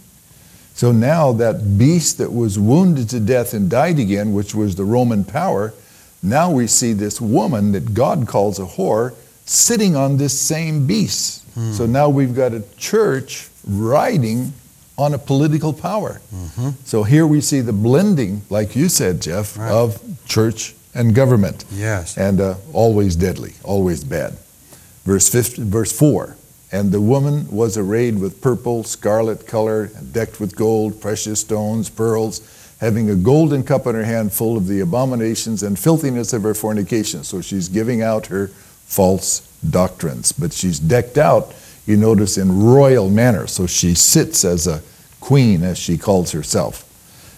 So 0.74 0.92
now 0.92 1.32
that 1.32 1.78
beast 1.78 2.18
that 2.18 2.32
was 2.32 2.58
wounded 2.58 3.08
to 3.10 3.20
death 3.20 3.54
and 3.54 3.70
died 3.70 3.98
again, 3.98 4.32
which 4.32 4.54
was 4.54 4.76
the 4.76 4.84
Roman 4.84 5.24
power, 5.24 5.72
now 6.22 6.50
we 6.50 6.66
see 6.66 6.92
this 6.92 7.20
woman 7.20 7.72
that 7.72 7.92
God 7.92 8.26
calls 8.26 8.58
a 8.58 8.64
whore 8.64 9.14
sitting 9.46 9.94
on 9.94 10.16
this 10.16 10.38
same 10.38 10.86
beast. 10.86 11.44
Hmm. 11.54 11.72
So 11.72 11.86
now 11.86 12.08
we've 12.08 12.34
got 12.34 12.52
a 12.52 12.62
church 12.76 13.48
riding 13.66 14.52
on 14.96 15.14
a 15.14 15.18
political 15.18 15.72
power. 15.72 16.20
Mm-hmm. 16.34 16.70
So 16.84 17.02
here 17.02 17.26
we 17.26 17.40
see 17.40 17.60
the 17.60 17.72
blending, 17.72 18.42
like 18.50 18.76
you 18.76 18.88
said, 18.88 19.20
Jeff, 19.20 19.56
Right. 19.58 19.70
of 19.70 20.00
church 20.26 20.74
and 20.94 21.14
government, 21.14 21.64
Yes. 21.72 22.16
and 22.16 22.40
uh, 22.40 22.54
always 22.72 23.16
deadly, 23.16 23.54
always 23.64 24.04
bad. 24.04 24.36
Verse 25.04 25.28
15, 25.28 25.64
verse 25.70 25.90
4 25.92 26.36
And 26.70 26.92
the 26.92 27.00
woman 27.00 27.48
was 27.50 27.76
arrayed 27.76 28.20
with 28.20 28.40
purple, 28.40 28.84
scarlet 28.84 29.46
color, 29.46 29.90
decked 30.12 30.38
with 30.40 30.54
gold, 30.54 31.00
precious 31.00 31.40
stones, 31.40 31.90
pearls, 31.90 32.40
having 32.80 33.10
a 33.10 33.14
golden 33.16 33.62
cup 33.64 33.86
in 33.86 33.94
her 33.94 34.04
hand 34.04 34.32
full 34.32 34.56
of 34.56 34.66
the 34.68 34.80
abominations 34.80 35.62
and 35.62 35.76
filthiness 35.78 36.32
of 36.32 36.42
her 36.44 36.54
fornication. 36.54 37.24
So 37.24 37.40
she's 37.40 37.68
giving 37.68 38.00
out 38.02 38.26
her 38.26 38.48
false 38.86 39.40
doctrines, 39.68 40.30
but 40.32 40.52
she's 40.52 40.78
decked 40.78 41.18
out, 41.18 41.52
you 41.86 41.96
notice, 41.96 42.38
in 42.38 42.62
royal 42.62 43.10
manner. 43.10 43.46
So 43.46 43.66
she 43.66 43.94
sits 43.94 44.44
as 44.44 44.66
a 44.66 44.82
queen, 45.20 45.62
as 45.62 45.78
she 45.78 45.98
calls 45.98 46.32
herself. 46.32 46.90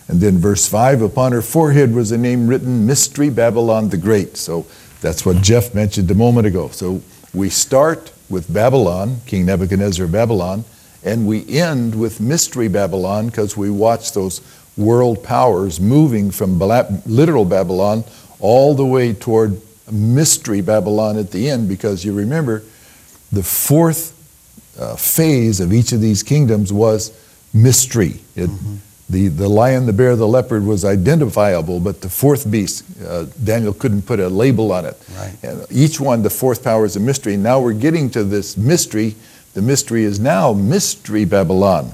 And 0.09 0.21
then 0.21 0.39
verse 0.39 0.69
5 0.69 1.03
Upon 1.03 1.33
her 1.33 1.43
forehead 1.43 1.95
was 1.95 2.13
a 2.13 2.19
name 2.19 2.47
written, 2.47 2.87
Mystery 2.87 3.31
Babylon 3.31 3.89
the 3.89 3.97
Great. 3.97 4.37
So 4.37 4.67
that's 5.01 5.27
what 5.27 5.43
Jeff 5.43 5.75
mentioned 5.75 6.11
a 6.11 6.15
moment 6.15 6.47
ago. 6.47 6.69
So 6.69 7.03
we 7.35 7.51
start 7.51 8.13
with 8.29 8.53
Babylon, 8.53 9.21
King 9.27 9.47
Nebuchadnezzar 9.47 10.07
of 10.07 10.13
Babylon, 10.13 10.65
and 11.05 11.27
we 11.27 11.47
end 11.49 11.95
with 11.95 12.21
Mystery 12.21 12.69
Babylon 12.69 13.27
because 13.27 13.57
we 13.57 13.71
watch 13.71 14.13
those 14.13 14.41
world 14.77 15.23
powers 15.23 15.81
moving 15.81 16.31
from 16.31 16.59
literal 16.59 17.45
Babylon 17.45 18.05
all 18.41 18.75
the 18.75 18.85
way 18.85 19.13
toward 19.13 19.61
Mystery 19.91 20.61
Babylon 20.61 21.17
at 21.17 21.31
the 21.31 21.49
end 21.49 21.69
because 21.69 22.05
you 22.05 22.13
remember 22.13 22.63
the 23.33 23.43
fourth 23.43 24.16
uh, 24.79 24.97
phase 24.97 25.61
of 25.61 25.73
each 25.73 25.93
of 25.93 26.01
these 26.01 26.23
kingdoms 26.23 26.73
was 26.73 27.13
mystery. 27.53 28.21
It, 28.35 28.51
the, 29.09 29.29
the 29.29 29.49
lion, 29.49 29.87
the 29.87 29.93
bear, 29.93 30.17
the 30.17 30.27
leopard 30.27 30.65
was 30.65 30.85
identifiable, 30.85 31.79
but 31.79 32.01
the 32.01 32.09
fourth 32.09 32.51
beast, 32.51 32.85
uh, 33.07 33.27
Daniel 33.43 33.73
couldn't 33.73 34.03
put 34.03 34.19
a 34.19 34.29
label 34.29 34.73
on 34.73 34.85
it. 34.85 35.01
Right. 35.17 35.37
And 35.45 35.65
each 35.71 36.01
one, 36.01 36.23
the 36.23 36.31
fourth 36.31 36.65
power 36.65 36.85
is 36.85 36.97
a 36.97 37.01
mystery. 37.01 37.37
Now 37.37 37.61
we're 37.61 37.73
getting 37.73 38.11
to 38.11 38.25
this 38.25 38.57
mystery. 38.57 39.15
The 39.55 39.63
mystery 39.63 40.03
is 40.03 40.19
now 40.19 40.53
Mystery 40.53 41.25
Babylon. 41.25 41.93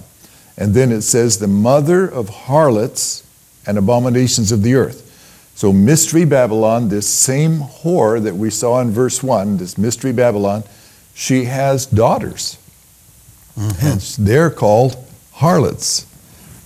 And 0.56 0.74
then 0.74 0.90
it 0.90 1.02
says, 1.02 1.38
the 1.38 1.48
mother 1.48 2.06
of 2.06 2.28
harlots 2.28 3.24
and 3.66 3.76
abominations 3.76 4.50
of 4.50 4.62
the 4.62 4.74
earth. 4.74 5.08
So, 5.54 5.72
Mystery 5.72 6.24
Babylon, 6.24 6.88
this 6.88 7.06
same 7.06 7.58
whore 7.58 8.22
that 8.22 8.34
we 8.34 8.48
saw 8.50 8.80
in 8.80 8.90
verse 8.90 9.22
1, 9.22 9.58
this 9.58 9.76
Mystery 9.76 10.12
Babylon, 10.12 10.64
she 11.14 11.44
has 11.44 11.84
daughters. 11.86 12.58
And 13.56 14.00
they're 14.18 14.50
called 14.50 14.96
harlots. 15.32 16.06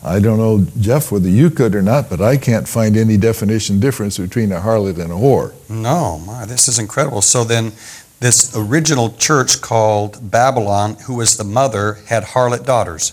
I 0.04 0.20
don't 0.20 0.38
know, 0.38 0.64
Jeff, 0.78 1.10
whether 1.10 1.28
you 1.28 1.50
could 1.50 1.74
or 1.74 1.82
not, 1.82 2.08
but 2.08 2.20
I 2.20 2.36
can't 2.36 2.68
find 2.68 2.96
any 2.96 3.16
definition 3.16 3.80
difference 3.80 4.18
between 4.18 4.52
a 4.52 4.60
harlot 4.60 4.98
and 5.00 5.10
a 5.10 5.16
whore. 5.16 5.52
No, 5.68 6.18
my, 6.20 6.44
this 6.44 6.68
is 6.68 6.78
incredible. 6.78 7.22
So 7.22 7.42
then, 7.42 7.72
this 8.20 8.56
original 8.56 9.10
church 9.16 9.60
called 9.60 10.30
Babylon, 10.30 10.94
who 11.06 11.16
was 11.16 11.36
the 11.36 11.44
mother, 11.44 11.98
had 12.06 12.22
harlot 12.22 12.64
daughters. 12.64 13.12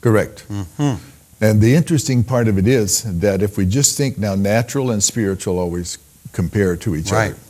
Correct. 0.00 0.46
Mm-hmm. 0.48 1.02
And 1.40 1.60
the 1.60 1.74
interesting 1.74 2.22
part 2.22 2.46
of 2.46 2.58
it 2.58 2.66
is 2.68 3.02
that 3.20 3.42
if 3.42 3.56
we 3.56 3.66
just 3.66 3.96
think 3.96 4.18
now, 4.18 4.34
natural 4.34 4.90
and 4.90 5.02
spiritual 5.02 5.58
always 5.58 5.98
compare 6.32 6.76
to 6.76 6.94
each 6.94 7.10
Right. 7.10 7.32
other. 7.32 7.40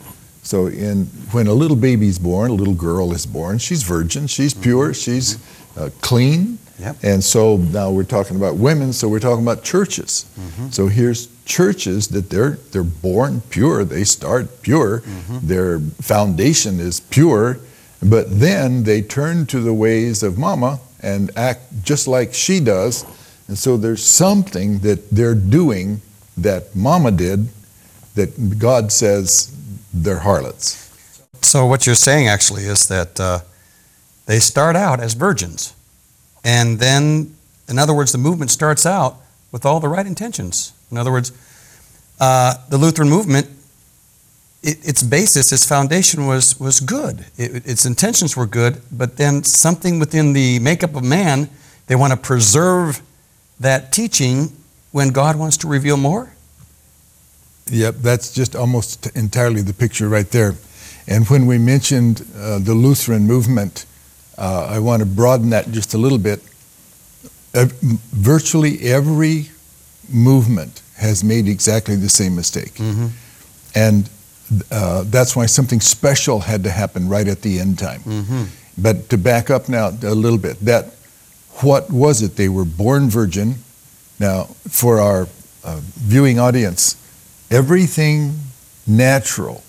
So, 0.45 0.67
in 0.67 1.07
when 1.33 1.47
a 1.47 1.53
little 1.55 1.77
baby's 1.77 2.19
born, 2.19 2.51
a 2.51 2.55
little 2.55 2.75
girl 2.75 3.13
is 3.13 3.27
born, 3.27 3.59
she's 3.59 3.83
virgin, 3.83 4.27
she's 4.27 4.55
pure, 4.55 4.95
she's 4.95 5.39
uh, 5.77 5.91
clean. 6.01 6.59
Yep. 6.79 6.97
And 7.05 7.23
so 7.23 7.57
now 7.57 7.91
we're 7.93 8.03
talking 8.05 8.37
about 8.37 8.57
women, 8.57 8.93
so 8.93 9.09
we're 9.09 9.21
talking 9.21 9.45
about 9.45 9.63
churches. 9.63 10.27
Mm-hmm. 10.39 10.69
So 10.71 10.89
here's 10.89 11.29
churches 11.45 12.09
that 12.09 12.31
they're 12.31 12.59
they're 12.73 12.83
born 12.83 13.41
pure, 13.51 13.85
they 13.85 14.05
start 14.05 14.63
pure, 14.63 15.01
Mm-hmm. 15.01 15.47
their 15.47 15.79
foundation 16.03 16.81
is 16.81 16.99
pure, 17.01 17.59
but 18.03 18.27
then 18.41 18.83
they 18.85 19.03
turn 19.03 19.47
to 19.47 19.61
the 19.61 19.73
ways 19.73 20.23
of 20.23 20.37
mama 20.37 20.81
and 21.01 21.31
act 21.37 21.61
just 21.85 22.09
like 22.09 22.35
she 22.35 22.61
does. 22.61 23.05
And 23.49 23.57
so 23.59 23.77
there's 23.77 24.03
something 24.03 24.79
that 24.81 25.11
they're 25.11 25.35
doing 25.37 26.01
that 26.37 26.75
mama 26.75 27.11
did 27.13 27.49
that 28.15 28.59
God 28.59 28.91
says 28.91 29.55
they're 29.93 30.21
harlots. 30.21 30.91
So 31.43 31.67
what 31.67 31.87
you're 31.87 31.95
saying 31.95 32.27
actually 32.27 32.65
is 32.65 32.89
that 32.89 33.21
uh, 33.21 33.41
they 34.27 34.39
start 34.41 34.77
out 34.77 35.01
as 35.01 35.15
virgins, 35.15 35.75
and 36.45 36.79
then, 36.79 37.35
in 37.69 37.79
other 37.79 37.95
words, 37.95 38.13
the 38.13 38.19
movement 38.19 38.51
starts 38.51 38.87
out 38.87 39.17
with 39.53 39.65
all 39.65 39.81
the 39.81 39.89
right 39.89 40.07
intentions. 40.07 40.73
In 40.91 40.99
other 40.99 41.11
words, 41.11 41.33
uh, 42.21 42.55
the 42.69 42.79
Lutheran 42.79 43.09
movement, 43.09 43.49
it, 44.63 44.87
its 44.87 45.03
basis, 45.03 45.53
its 45.53 45.67
foundation 45.67 46.27
was 46.27 46.59
was 46.61 46.81
good. 46.81 47.27
It, 47.37 47.67
its 47.67 47.85
intentions 47.85 48.37
were 48.37 48.47
good, 48.47 48.81
but 48.91 49.17
then 49.17 49.45
something 49.45 49.99
within 49.99 50.33
the 50.33 50.59
makeup 50.59 50.95
of 50.95 51.05
man, 51.05 51.49
they 51.87 51.97
want 51.97 52.13
to 52.13 52.17
preserve 52.19 53.03
that 53.61 53.93
teaching 53.93 54.53
when 54.93 55.11
God 55.11 55.37
wants 55.37 55.57
to 55.59 55.69
reveal 55.69 55.97
more. 55.97 56.31
Yep, 57.71 57.97
that's 57.97 58.33
just 58.33 58.55
almost 58.55 59.07
entirely 59.17 59.63
the 59.63 59.73
picture 59.73 60.09
right 60.09 60.31
there. 60.31 60.55
And 61.07 61.27
when 61.29 61.47
we 61.47 61.59
mentioned 61.59 62.27
uh, 62.37 62.59
the 62.59 62.75
Lutheran 62.75 63.27
movement, 63.27 63.87
uh, 64.39 64.67
I 64.71 64.79
want 64.79 65.01
to 65.01 65.07
broaden 65.07 65.51
that 65.51 65.71
just 65.71 65.95
a 65.95 65.99
little 65.99 66.19
bit. 66.19 66.43
Ev- 67.55 67.73
virtually 67.81 68.81
every 68.81 69.51
movement 70.13 70.83
has 70.97 71.23
made 71.23 71.49
exactly 71.49 71.97
the 71.97 72.09
same 72.09 72.35
mistake. 72.35 72.75
Mm-hmm. 72.75 73.07
And 73.75 74.11
uh, 74.71 75.05
that's 75.07 75.35
why 75.35 75.47
something 75.47 75.81
special 75.81 76.41
had 76.41 76.65
to 76.65 76.71
happen 76.71 77.09
right 77.09 77.27
at 77.27 77.43
the 77.43 77.59
end 77.59 77.79
time. 77.79 78.01
Mm-hmm. 78.01 78.45
But 78.77 79.09
to 79.11 79.19
back 79.19 79.51
up 79.51 79.69
now 79.69 79.89
a 79.89 80.15
little 80.15 80.39
bit, 80.39 80.59
that 80.61 80.95
what 81.63 81.91
was 81.91 82.23
it? 82.23 82.37
They 82.37 82.49
were 82.49 82.65
born 82.65 83.09
virgin. 83.09 83.57
Now, 84.19 84.45
for 84.69 85.01
our 85.01 85.29
uh, 85.65 85.81
viewing 85.83 86.39
audience, 86.39 86.97
everything 87.51 88.35
natural 88.87 89.63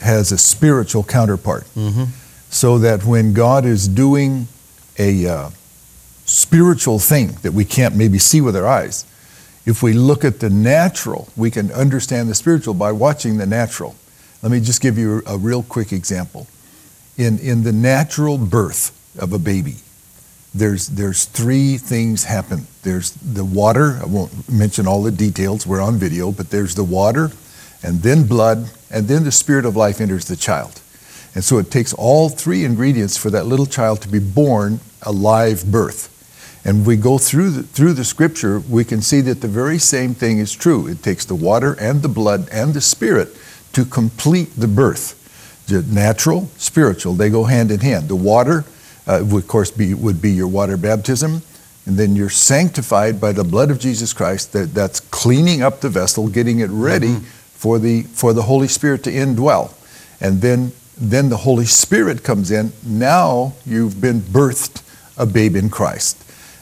has 0.00 0.32
a 0.32 0.38
spiritual 0.38 1.04
counterpart. 1.04 1.64
Mm-hmm. 1.74 2.04
So 2.52 2.78
that 2.78 3.04
when 3.04 3.32
God 3.32 3.64
is 3.64 3.88
doing 3.88 4.46
a 4.98 5.26
uh, 5.26 5.50
spiritual 6.26 6.98
thing 6.98 7.28
that 7.42 7.52
we 7.52 7.64
can't 7.64 7.96
maybe 7.96 8.18
see 8.18 8.42
with 8.42 8.54
our 8.54 8.66
eyes, 8.66 9.06
if 9.64 9.82
we 9.82 9.94
look 9.94 10.22
at 10.22 10.38
the 10.38 10.50
natural, 10.50 11.28
we 11.34 11.50
can 11.50 11.72
understand 11.72 12.28
the 12.28 12.34
spiritual 12.34 12.74
by 12.74 12.92
watching 12.92 13.38
the 13.38 13.46
natural. 13.46 13.96
Let 14.42 14.52
me 14.52 14.60
just 14.60 14.82
give 14.82 14.98
you 14.98 15.22
a 15.26 15.38
real 15.38 15.62
quick 15.62 15.92
example. 15.92 16.46
In, 17.16 17.38
in 17.38 17.62
the 17.62 17.72
natural 17.72 18.36
birth 18.36 18.92
of 19.18 19.32
a 19.32 19.38
baby, 19.38 19.76
there's, 20.54 20.88
there's 20.88 21.24
three 21.24 21.78
things 21.78 22.24
happen. 22.24 22.66
There's 22.82 23.12
the 23.12 23.46
water, 23.46 23.98
I 24.02 24.04
won't 24.04 24.50
mention 24.52 24.86
all 24.86 25.02
the 25.02 25.10
details, 25.10 25.66
we're 25.66 25.80
on 25.80 25.96
video, 25.96 26.30
but 26.30 26.50
there's 26.50 26.74
the 26.74 26.84
water, 26.84 27.30
and 27.82 28.02
then 28.02 28.26
blood, 28.26 28.70
and 28.90 29.08
then 29.08 29.24
the 29.24 29.32
spirit 29.32 29.64
of 29.64 29.74
life 29.74 30.02
enters 30.02 30.26
the 30.26 30.36
child. 30.36 30.81
And 31.34 31.42
so 31.42 31.58
it 31.58 31.70
takes 31.70 31.94
all 31.94 32.28
three 32.28 32.64
ingredients 32.64 33.16
for 33.16 33.30
that 33.30 33.46
little 33.46 33.66
child 33.66 34.02
to 34.02 34.08
be 34.08 34.18
born 34.18 34.80
a 35.02 35.12
live 35.12 35.70
birth. 35.70 36.08
And 36.64 36.86
we 36.86 36.96
go 36.96 37.18
through 37.18 37.50
the, 37.50 37.62
through 37.64 37.94
the 37.94 38.04
scripture, 38.04 38.60
we 38.60 38.84
can 38.84 39.02
see 39.02 39.20
that 39.22 39.40
the 39.40 39.48
very 39.48 39.78
same 39.78 40.14
thing 40.14 40.38
is 40.38 40.52
true. 40.52 40.86
It 40.86 41.02
takes 41.02 41.24
the 41.24 41.34
water 41.34 41.76
and 41.80 42.02
the 42.02 42.08
blood 42.08 42.48
and 42.52 42.72
the 42.72 42.80
spirit 42.80 43.30
to 43.72 43.84
complete 43.84 44.50
the 44.56 44.68
birth. 44.68 45.18
The 45.66 45.82
natural, 45.82 46.48
spiritual, 46.58 47.14
they 47.14 47.30
go 47.30 47.44
hand 47.44 47.70
in 47.70 47.80
hand. 47.80 48.08
The 48.08 48.16
water, 48.16 48.64
uh, 49.06 49.24
would, 49.24 49.44
of 49.44 49.48
course, 49.48 49.70
be, 49.70 49.94
would 49.94 50.20
be 50.20 50.30
your 50.30 50.48
water 50.48 50.76
baptism, 50.76 51.42
and 51.86 51.96
then 51.96 52.14
you're 52.14 52.30
sanctified 52.30 53.20
by 53.20 53.32
the 53.32 53.42
blood 53.42 53.70
of 53.70 53.80
Jesus 53.80 54.12
Christ. 54.12 54.52
That, 54.52 54.74
that's 54.74 55.00
cleaning 55.00 55.62
up 55.62 55.80
the 55.80 55.88
vessel, 55.88 56.28
getting 56.28 56.60
it 56.60 56.70
ready 56.70 57.16
for, 57.54 57.78
the, 57.78 58.02
for 58.02 58.32
the 58.32 58.42
Holy 58.42 58.68
Spirit 58.68 59.02
to 59.04 59.10
indwell. 59.10 59.72
And 60.20 60.40
then, 60.40 60.72
then 60.96 61.28
the 61.28 61.38
Holy 61.38 61.64
Spirit 61.64 62.22
comes 62.22 62.50
in. 62.50 62.72
Now 62.84 63.54
you've 63.64 64.00
been 64.00 64.20
birthed 64.20 64.82
a 65.16 65.26
babe 65.26 65.56
in 65.56 65.70
Christ. 65.70 66.18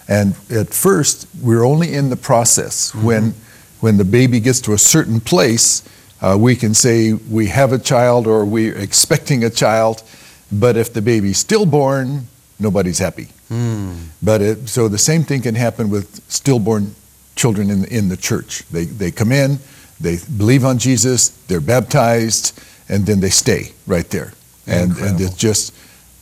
And 0.09 0.35
at 0.51 0.75
first, 0.75 1.29
we're 1.41 1.65
only 1.65 1.95
in 1.95 2.11
the 2.11 2.17
process. 2.17 2.95
When, 2.95 3.35
when 3.81 3.97
the 3.97 4.05
baby 4.05 4.41
gets 4.41 4.61
to 4.63 4.73
a 4.73 4.79
certain 4.79 5.21
place, 5.21 5.89
uh, 6.21 6.37
we 6.39 6.57
can 6.57 6.75
say 6.75 7.13
we 7.13 7.47
have 7.47 7.73
a 7.73 7.79
child 7.79 8.27
or 8.27 8.45
we're 8.45 8.77
expecting 8.77 9.45
a 9.45 9.51
child. 9.51 10.03
But 10.51 10.77
if 10.77 10.93
the 10.93 11.01
baby's 11.01 11.39
stillborn, 11.39 12.27
nobody's 12.59 12.99
happy. 12.99 13.29
Mm. 13.51 14.07
But 14.23 14.43
it, 14.43 14.69
so 14.69 14.89
the 14.89 14.99
same 14.99 15.23
thing 15.23 15.43
can 15.43 15.55
happen 15.55 15.91
with 15.91 16.21
stillborn 16.29 16.95
children 17.37 17.71
in, 17.71 17.85
in 17.87 18.09
the 18.09 18.17
church. 18.17 18.65
They, 18.71 18.85
they 18.85 19.11
come 19.11 19.33
in, 19.33 19.59
they 20.01 20.19
believe 20.37 20.65
on 20.65 20.79
Jesus, 20.79 21.29
they're 21.47 21.61
baptized, 21.61 22.61
and 22.91 23.07
then 23.07 23.21
they 23.21 23.31
stay 23.31 23.73
right 23.87 24.11
there. 24.11 24.35
And, 24.67 24.97
and 24.99 25.21
it's 25.21 25.35
just 25.35 25.73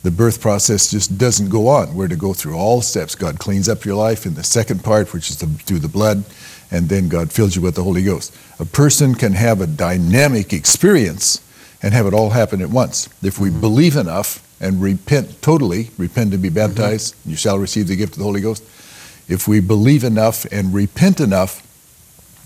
the 0.03 0.11
birth 0.11 0.39
process 0.39 0.89
just 0.89 1.17
doesn't 1.17 1.49
go 1.49 1.67
on. 1.67 1.93
We're 1.93 2.07
to 2.07 2.15
go 2.15 2.33
through 2.33 2.55
all 2.55 2.81
steps. 2.81 3.15
God 3.15 3.37
cleans 3.39 3.67
up 3.67 3.83
your 3.83 3.95
life 3.95 4.25
in 4.25 4.35
the 4.35 4.43
second 4.43 4.83
part, 4.83 5.11
which 5.13 5.29
is 5.29 5.37
the, 5.37 5.47
through 5.47 5.79
the 5.79 5.89
blood, 5.89 6.23
and 6.71 6.87
then 6.87 7.09
God 7.09 7.33
fills 7.33 7.55
you 7.55 7.61
with 7.61 7.75
the 7.75 7.83
Holy 7.83 8.03
Ghost. 8.03 8.33
A 8.59 8.65
person 8.65 9.15
can 9.15 9.33
have 9.33 9.59
a 9.59 9.67
dynamic 9.67 10.53
experience 10.53 11.41
and 11.81 11.93
have 11.93 12.05
it 12.05 12.13
all 12.13 12.29
happen 12.29 12.61
at 12.61 12.69
once. 12.69 13.09
If 13.23 13.39
we 13.39 13.49
mm-hmm. 13.49 13.61
believe 13.61 13.95
enough 13.95 14.45
and 14.61 14.81
repent 14.81 15.41
totally, 15.41 15.89
repent 15.97 16.33
and 16.33 16.41
be 16.41 16.49
mm-hmm. 16.49 16.55
baptized, 16.55 17.15
you 17.25 17.35
shall 17.35 17.57
receive 17.57 17.87
the 17.87 17.95
gift 17.95 18.13
of 18.13 18.19
the 18.19 18.25
Holy 18.25 18.41
Ghost. 18.41 18.63
If 19.27 19.47
we 19.47 19.59
believe 19.59 20.03
enough 20.03 20.45
and 20.45 20.73
repent 20.73 21.19
enough, 21.19 21.65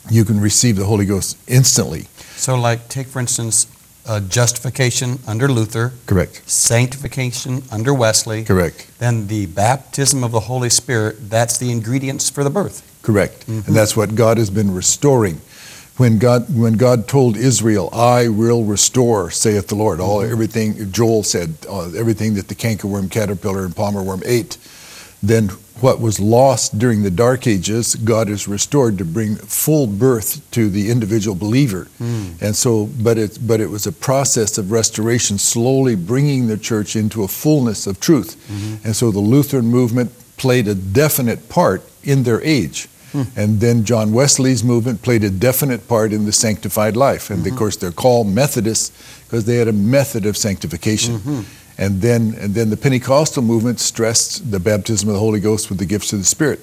you 0.09 0.25
can 0.25 0.39
receive 0.39 0.75
the 0.75 0.85
Holy 0.85 1.05
Ghost 1.05 1.37
instantly. 1.47 2.07
So, 2.35 2.59
like, 2.59 2.89
take 2.89 3.07
for 3.07 3.19
instance, 3.19 3.67
uh, 4.05 4.19
justification 4.21 5.19
under 5.27 5.47
Luther, 5.47 5.93
Correct. 6.05 6.41
sanctification 6.49 7.63
under 7.71 7.93
Wesley, 7.93 8.43
Correct. 8.43 8.91
then 8.99 9.27
the 9.27 9.45
baptism 9.47 10.23
of 10.23 10.31
the 10.31 10.41
Holy 10.41 10.69
Spirit, 10.69 11.29
that's 11.29 11.57
the 11.57 11.71
ingredients 11.71 12.29
for 12.29 12.43
the 12.43 12.49
birth. 12.49 12.81
Correct. 13.01 13.47
And 13.47 13.63
that's 13.63 13.95
what 13.97 14.15
God 14.15 14.37
has 14.37 14.49
been 14.49 14.73
restoring. 14.73 15.41
When 15.97 16.17
God, 16.17 16.45
when 16.57 16.73
God 16.73 17.07
told 17.07 17.37
Israel, 17.37 17.89
I 17.93 18.27
will 18.27 18.63
restore, 18.63 19.29
saith 19.29 19.67
the 19.67 19.75
Lord, 19.75 19.99
all 19.99 20.21
everything, 20.21 20.91
Joel 20.91 21.21
said, 21.21 21.53
uh, 21.69 21.91
everything 21.91 22.33
that 22.33 22.47
the 22.47 22.55
cankerworm, 22.55 23.11
caterpillar, 23.11 23.63
and 23.63 23.75
palmer 23.75 24.01
worm 24.01 24.23
ate, 24.25 24.57
then 25.21 25.51
what 25.83 25.99
was 25.99 26.17
lost 26.17 26.79
during 26.79 27.03
the 27.03 27.11
dark 27.11 27.45
ages, 27.45 27.95
God 27.95 28.29
has 28.29 28.47
restored 28.47 28.97
to 28.99 29.05
bring 29.05 29.35
full 29.35 29.85
birth 29.85 30.49
to 30.51 30.69
the 30.69 30.89
individual 30.89 31.35
believer. 31.35 31.89
Hmm. 31.97 32.31
And 32.39 32.55
so, 32.55 32.85
but 32.85 33.17
it, 33.17 33.37
but 33.45 33.59
it 33.59 33.69
was 33.69 33.85
a 33.85 33.91
process 33.91 34.57
of 34.57 34.71
restoration, 34.71 35.37
slowly 35.37 35.95
bringing 35.95 36.47
the 36.47 36.57
church 36.57 36.95
into 36.95 37.23
a 37.23 37.27
fullness 37.27 37.85
of 37.85 37.99
truth. 37.99 38.37
Mm-hmm. 38.47 38.87
And 38.87 38.95
so 38.95 39.11
the 39.11 39.19
Lutheran 39.19 39.65
movement 39.65 40.11
played 40.37 40.69
a 40.69 40.75
definite 40.75 41.49
part 41.49 41.83
in 42.01 42.23
their 42.23 42.41
age. 42.43 42.87
Hmm. 43.11 43.23
And 43.35 43.59
then 43.59 43.83
John 43.83 44.13
Wesley's 44.13 44.63
movement 44.63 45.01
played 45.01 45.25
a 45.25 45.29
definite 45.29 45.89
part 45.89 46.13
in 46.13 46.25
the 46.25 46.31
sanctified 46.31 46.95
life. 46.95 47.29
And 47.29 47.39
of 47.39 47.45
mm-hmm. 47.45 47.57
course, 47.57 47.75
they're 47.75 47.91
called 47.91 48.27
Methodists 48.27 48.91
because 49.25 49.43
they 49.43 49.57
had 49.57 49.67
a 49.67 49.73
method 49.73 50.25
of 50.25 50.37
sanctification. 50.37 51.17
Mm-hmm. 51.17 51.41
And 51.77 52.01
then, 52.01 52.35
and 52.39 52.53
then 52.53 52.69
the 52.69 52.77
Pentecostal 52.77 53.41
movement 53.41 53.79
stressed 53.79 54.51
the 54.51 54.59
baptism 54.59 55.09
of 55.09 55.13
the 55.13 55.19
Holy 55.19 55.39
Ghost 55.39 55.69
with 55.69 55.79
the 55.79 55.85
gifts 55.85 56.13
of 56.13 56.19
the 56.19 56.25
Spirit. 56.25 56.59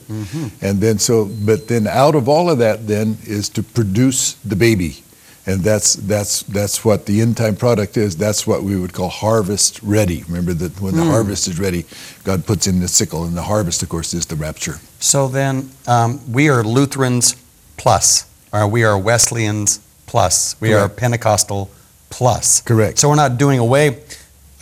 And 0.61 0.81
then 0.81 0.99
so, 0.99 1.25
but 1.27 1.66
then 1.66 1.87
out 1.88 2.14
of 2.14 2.29
all 2.29 2.49
of 2.49 2.59
that, 2.59 2.87
then 2.87 3.18
is 3.25 3.49
to 3.51 3.62
produce 3.62 4.35
the 4.35 4.55
baby, 4.55 5.03
and 5.46 5.62
that's 5.62 5.94
that's 5.94 6.44
that's 6.44 6.85
what 6.85 7.07
the 7.07 7.20
end 7.20 7.37
time 7.37 7.57
product 7.57 7.96
is. 7.96 8.16
That's 8.16 8.46
what 8.46 8.62
we 8.62 8.79
would 8.79 8.92
call 8.92 9.09
harvest 9.09 9.81
ready. 9.83 10.23
Remember 10.29 10.55
that 10.55 10.81
when 10.81 10.94
the 10.94 11.05
harvest 11.05 11.49
is 11.49 11.59
ready, 11.59 11.87
God 12.23 12.46
puts 12.46 12.66
in 12.66 12.79
the 12.79 12.88
sickle, 12.88 13.25
and 13.25 13.37
the 13.37 13.42
harvest, 13.42 13.83
of 13.83 13.88
course, 13.88 14.14
is 14.14 14.27
the 14.27 14.37
rapture. 14.37 14.77
So 15.01 15.27
then, 15.27 15.70
um, 15.88 16.20
we 16.31 16.49
are 16.51 16.62
Lutherans 16.62 17.35
plus, 17.77 18.27
or 18.53 18.68
we 18.68 18.85
are 18.85 18.96
Wesleyans 18.96 19.81
plus, 20.07 20.61
we 20.61 20.73
are 20.73 20.88
Pentecostal 20.88 21.68
plus. 22.11 22.61
Correct. 22.61 22.99
So 22.99 23.09
we're 23.09 23.16
not 23.16 23.38
doing 23.38 23.59
away 23.59 24.03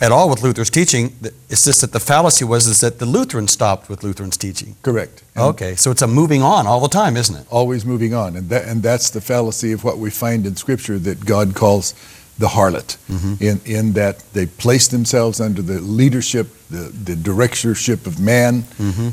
at 0.01 0.11
all 0.11 0.29
with 0.29 0.41
Luther's 0.41 0.69
teaching. 0.69 1.15
It's 1.49 1.65
just 1.65 1.81
that 1.81 1.91
the 1.91 1.99
fallacy 1.99 2.45
was 2.45 2.67
is 2.67 2.79
that 2.81 2.99
the 2.99 3.05
Lutherans 3.05 3.51
stopped 3.51 3.89
with 3.89 4.03
Lutherans' 4.03 4.37
teaching. 4.37 4.75
Correct. 4.81 5.23
And 5.35 5.45
Okay, 5.45 5.75
so 5.75 5.91
it's 5.91 6.01
a 6.01 6.07
moving 6.07 6.41
on 6.41 6.67
all 6.67 6.79
the 6.81 6.87
time, 6.89 7.17
isn't 7.17 7.35
it? 7.35 7.45
Always 7.49 7.85
moving 7.85 8.13
on, 8.13 8.35
and 8.35 8.49
that 8.49 8.65
and 8.65 8.81
that's 8.83 9.09
the 9.09 9.21
fallacy 9.21 9.71
of 9.71 9.83
what 9.83 9.97
we 9.97 10.09
find 10.09 10.45
in 10.45 10.55
Scripture 10.55 10.97
that 10.99 11.25
God 11.25 11.55
calls 11.55 11.93
the 12.37 12.47
harlot. 12.47 12.97
In 13.41 13.59
in 13.65 13.93
that 13.93 14.19
they 14.33 14.45
place 14.45 14.87
themselves 14.87 15.41
under 15.41 15.61
the 15.61 15.81
leadership, 15.81 16.47
the, 16.69 16.89
the 17.05 17.15
directorship 17.15 18.07
of 18.07 18.19
man, 18.19 18.63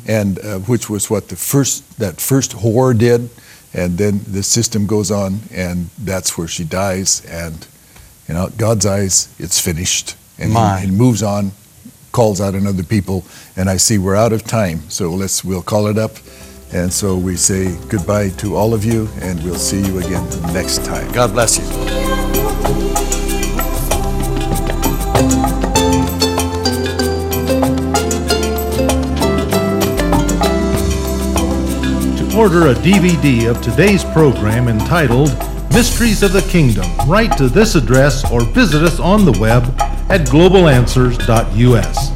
and 0.06 0.38
uh, 0.38 0.58
which 0.60 0.88
was 0.88 1.10
what 1.10 1.28
the 1.28 1.36
first 1.36 1.98
that 1.98 2.20
first 2.20 2.52
whore 2.52 2.96
did, 2.96 3.28
and 3.74 3.98
then 3.98 4.20
the 4.28 4.42
system 4.44 4.86
goes 4.86 5.10
on, 5.10 5.40
and 5.52 5.90
that's 5.98 6.38
where 6.38 6.46
she 6.48 6.62
dies, 6.64 7.24
and 7.28 7.66
you 8.28 8.34
know, 8.34 8.48
God's 8.56 8.86
eyes, 8.86 9.28
it's 9.38 9.60
finished, 9.60 10.14
and 10.38 10.52
My. 10.52 10.80
he, 10.80 10.86
he 10.86 10.92
moves 10.92 11.22
on, 11.22 11.52
calls 12.12 12.40
out 12.40 12.54
on 12.54 12.66
other 12.66 12.82
people, 12.82 13.24
and 13.56 13.68
I 13.68 13.76
see 13.76 13.98
we're 13.98 14.16
out 14.16 14.32
of 14.32 14.44
time, 14.44 14.88
so 14.88 15.10
let's 15.10 15.44
we'll 15.44 15.62
call 15.62 15.86
it 15.86 15.98
up. 15.98 16.12
And 16.72 16.92
so 16.92 17.16
we 17.16 17.36
say 17.36 17.76
goodbye 17.88 18.30
to 18.38 18.56
all 18.56 18.74
of 18.74 18.84
you, 18.84 19.08
and 19.20 19.42
we'll 19.44 19.54
see 19.54 19.80
you 19.80 19.98
again 19.98 20.28
next 20.52 20.84
time. 20.84 21.10
God 21.12 21.32
bless 21.32 21.58
you. 21.58 21.64
To 32.16 32.36
order 32.36 32.68
a 32.68 32.74
DVD 32.74 33.48
of 33.48 33.62
today's 33.62 34.04
program 34.04 34.68
entitled 34.68 35.30
Mysteries 35.72 36.22
of 36.22 36.32
the 36.32 36.42
Kingdom, 36.50 36.86
write 37.06 37.36
to 37.38 37.48
this 37.48 37.74
address 37.74 38.28
or 38.30 38.42
visit 38.42 38.82
us 38.82 38.98
on 38.98 39.24
the 39.24 39.38
web 39.38 39.64
at 40.08 40.22
globalanswers.us. 40.22 42.10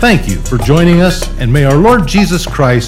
Thank 0.00 0.28
you 0.28 0.36
for 0.36 0.58
joining 0.58 1.00
us, 1.00 1.28
and 1.38 1.52
may 1.52 1.64
our 1.64 1.76
Lord 1.76 2.06
Jesus 2.06 2.46
Christ 2.46 2.82